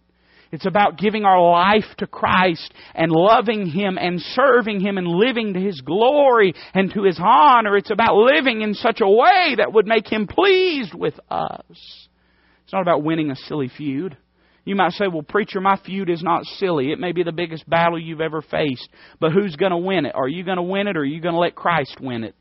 It's 0.51 0.65
about 0.65 0.97
giving 0.97 1.23
our 1.23 1.41
life 1.41 1.85
to 1.99 2.07
Christ 2.07 2.73
and 2.93 3.11
loving 3.11 3.67
Him 3.67 3.97
and 3.97 4.19
serving 4.19 4.81
Him 4.81 4.97
and 4.97 5.07
living 5.07 5.53
to 5.53 5.59
His 5.59 5.79
glory 5.81 6.53
and 6.73 6.93
to 6.93 7.03
His 7.03 7.19
honor. 7.23 7.77
It's 7.77 7.91
about 7.91 8.15
living 8.15 8.61
in 8.61 8.73
such 8.73 8.99
a 9.01 9.09
way 9.09 9.55
that 9.57 9.71
would 9.73 9.87
make 9.87 10.11
Him 10.11 10.27
pleased 10.27 10.93
with 10.93 11.17
us. 11.29 11.61
It's 11.69 12.73
not 12.73 12.81
about 12.81 13.03
winning 13.03 13.31
a 13.31 13.35
silly 13.35 13.69
feud. 13.69 14.17
You 14.63 14.75
might 14.75 14.91
say, 14.91 15.07
well, 15.07 15.23
preacher, 15.23 15.59
my 15.59 15.79
feud 15.83 16.09
is 16.09 16.21
not 16.21 16.45
silly. 16.45 16.91
It 16.91 16.99
may 16.99 17.13
be 17.13 17.23
the 17.23 17.31
biggest 17.31 17.67
battle 17.67 17.99
you've 17.99 18.21
ever 18.21 18.41
faced. 18.41 18.87
But 19.19 19.31
who's 19.31 19.55
going 19.55 19.71
to 19.71 19.77
win 19.77 20.05
it? 20.05 20.13
Are 20.15 20.27
you 20.27 20.43
going 20.43 20.57
to 20.57 20.63
win 20.63 20.87
it 20.87 20.97
or 20.97 21.01
are 21.01 21.05
you 21.05 21.21
going 21.21 21.33
to 21.33 21.39
let 21.39 21.55
Christ 21.55 21.97
win 21.99 22.23
it? 22.23 22.35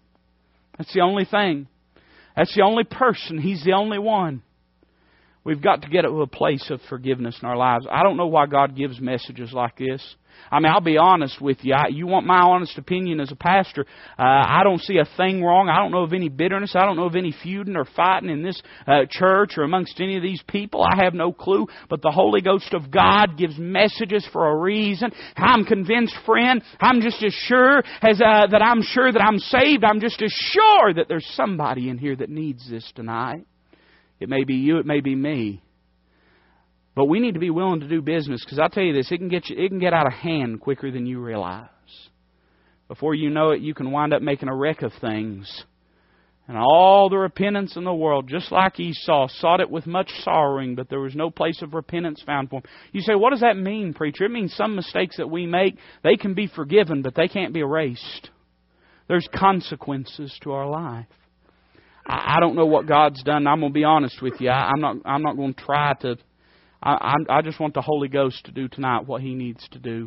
That's 0.77 0.93
the 0.93 1.01
only 1.01 1.25
thing. 1.25 1.67
That's 2.37 2.55
the 2.55 2.63
only 2.63 2.85
person. 2.85 3.39
He's 3.39 3.65
the 3.65 3.73
only 3.73 3.99
one. 3.99 4.43
We've 5.51 5.61
got 5.61 5.83
to 5.83 5.89
get 5.89 6.03
to 6.03 6.23
a 6.23 6.29
place 6.29 6.71
of 6.71 6.81
forgiveness 6.89 7.37
in 7.43 7.49
our 7.49 7.57
lives. 7.57 7.85
I 7.91 8.05
don't 8.05 8.17
know 8.17 8.29
why 8.29 8.47
God 8.47 8.77
gives 8.77 9.01
messages 9.01 9.53
like 9.53 9.79
this. 9.79 10.01
I 10.49 10.61
mean, 10.61 10.71
I'll 10.71 10.81
be 10.81 10.97
honest 10.97 11.41
with 11.41 11.57
you. 11.63 11.75
I, 11.75 11.89
you 11.89 12.07
want 12.07 12.25
my 12.25 12.39
honest 12.39 12.79
opinion 12.79 13.19
as 13.19 13.33
a 13.33 13.35
pastor. 13.35 13.85
Uh, 14.17 14.23
I 14.23 14.61
don't 14.63 14.81
see 14.81 14.99
a 14.99 15.09
thing 15.17 15.43
wrong. 15.43 15.69
I 15.69 15.79
don't 15.79 15.91
know 15.91 16.05
of 16.05 16.13
any 16.13 16.29
bitterness. 16.29 16.77
I 16.77 16.85
don't 16.85 16.95
know 16.95 17.07
of 17.07 17.17
any 17.17 17.35
feuding 17.43 17.75
or 17.75 17.85
fighting 17.85 18.31
in 18.31 18.45
this 18.45 18.63
uh, 18.87 19.07
church 19.11 19.55
or 19.57 19.65
amongst 19.65 19.99
any 19.99 20.17
of 20.17 20.23
these 20.23 20.41
people. 20.47 20.85
I 20.85 21.03
have 21.03 21.15
no 21.15 21.33
clue. 21.33 21.67
But 21.89 22.01
the 22.01 22.13
Holy 22.13 22.43
Ghost 22.43 22.73
of 22.73 22.89
God 22.89 23.37
gives 23.37 23.59
messages 23.59 24.25
for 24.33 24.53
a 24.53 24.57
reason. 24.57 25.11
I'm 25.37 25.65
convinced, 25.65 26.15
friend, 26.25 26.63
I'm 26.81 27.01
just 27.01 27.21
as 27.25 27.35
sure 27.35 27.83
as 28.03 28.21
uh, 28.21 28.47
that 28.53 28.63
I'm 28.63 28.83
sure 28.83 29.11
that 29.11 29.21
I'm 29.21 29.41
saved. 29.41 29.83
I'm 29.83 30.01
just 30.01 30.23
as 30.23 30.33
sure 30.33 30.95
that 30.95 31.07
there's 31.09 31.29
somebody 31.35 31.89
in 31.89 31.99
here 31.99 32.15
that 32.15 32.31
needs 32.31 32.71
this 32.71 32.89
tonight. 32.95 33.47
It 34.21 34.29
may 34.29 34.45
be 34.45 34.55
you, 34.55 34.79
it 34.79 34.87
may 34.87 35.01
be 35.01 35.15
me. 35.15 35.63
But 36.95 37.07
we 37.07 37.21
need 37.21 37.35
to 37.35 37.41
be 37.41 37.51
willing 37.51 37.81
to 37.81 37.89
do 37.89 38.03
business 38.03 38.45
because 38.45 38.59
I 38.59 38.69
tell 38.69 38.83
you 38.83 38.93
this, 38.93 39.11
it 39.11 39.19
can 39.19 39.29
get 39.29 39.49
you, 39.49 39.57
it 39.59 39.69
can 39.69 39.79
get 39.79 39.95
out 39.95 40.07
of 40.07 40.13
hand 40.13 40.61
quicker 40.61 40.91
than 40.91 41.07
you 41.07 41.21
realize. 41.21 41.69
Before 42.89 43.15
you 43.15 43.31
know 43.31 43.51
it, 43.51 43.61
you 43.61 43.73
can 43.73 43.93
wind 43.93 44.13
up 44.13 44.21
making 44.21 44.49
a 44.49 44.55
wreck 44.55 44.83
of 44.83 44.93
things. 45.01 45.65
And 46.49 46.59
all 46.59 47.09
the 47.09 47.17
repentance 47.17 47.77
in 47.77 47.85
the 47.85 47.95
world, 47.95 48.27
just 48.29 48.51
like 48.51 48.81
Esau, 48.81 49.29
sought 49.29 49.61
it 49.61 49.71
with 49.71 49.87
much 49.87 50.11
sorrowing, 50.25 50.75
but 50.75 50.89
there 50.89 50.99
was 50.99 51.15
no 51.15 51.31
place 51.31 51.63
of 51.63 51.75
repentance 51.75 52.21
found 52.27 52.51
for 52.51 52.57
him. 52.57 52.65
You 52.91 53.03
say, 53.03 53.15
what 53.15 53.31
does 53.31 53.43
that 53.43 53.57
mean, 53.57 53.95
preacher? 53.95 54.25
It 54.25 54.33
means 54.33 54.53
some 54.55 54.75
mistakes 54.75 55.19
that 55.19 55.31
we 55.31 55.47
make, 55.47 55.77
they 56.03 56.17
can 56.17 56.35
be 56.35 56.49
forgiven, 56.49 57.03
but 57.03 57.15
they 57.15 57.29
can't 57.29 57.55
be 57.55 57.61
erased. 57.61 58.31
There's 59.07 59.29
consequences 59.33 60.37
to 60.43 60.51
our 60.51 60.67
life. 60.69 61.07
I, 62.11 62.37
I 62.37 62.41
don't 62.41 62.57
know 62.57 62.67
what 62.67 62.87
God's 62.87 63.23
done. 63.23 63.47
I'm 63.47 63.61
going 63.61 63.73
to 63.73 63.75
be 63.75 63.85
honest 63.85 64.21
with 64.21 64.35
you. 64.41 64.51
I, 64.51 64.71
I'm 64.71 64.81
not. 64.81 64.97
I'm 65.05 65.23
not 65.23 65.37
going 65.37 65.55
to 65.55 65.61
try 65.61 65.95
to. 66.03 66.17
I, 66.83 67.15
I, 67.29 67.39
I 67.39 67.43
just 67.43 67.61
want 67.61 67.75
the 67.75 67.83
Holy 67.83 68.09
Ghost 68.09 68.45
to 68.47 68.53
do 68.53 68.69
tonight 68.69 69.07
what 69.07 69.23
He 69.23 69.35
needs 69.35 69.67
to 69.73 69.79
do. 69.79 69.99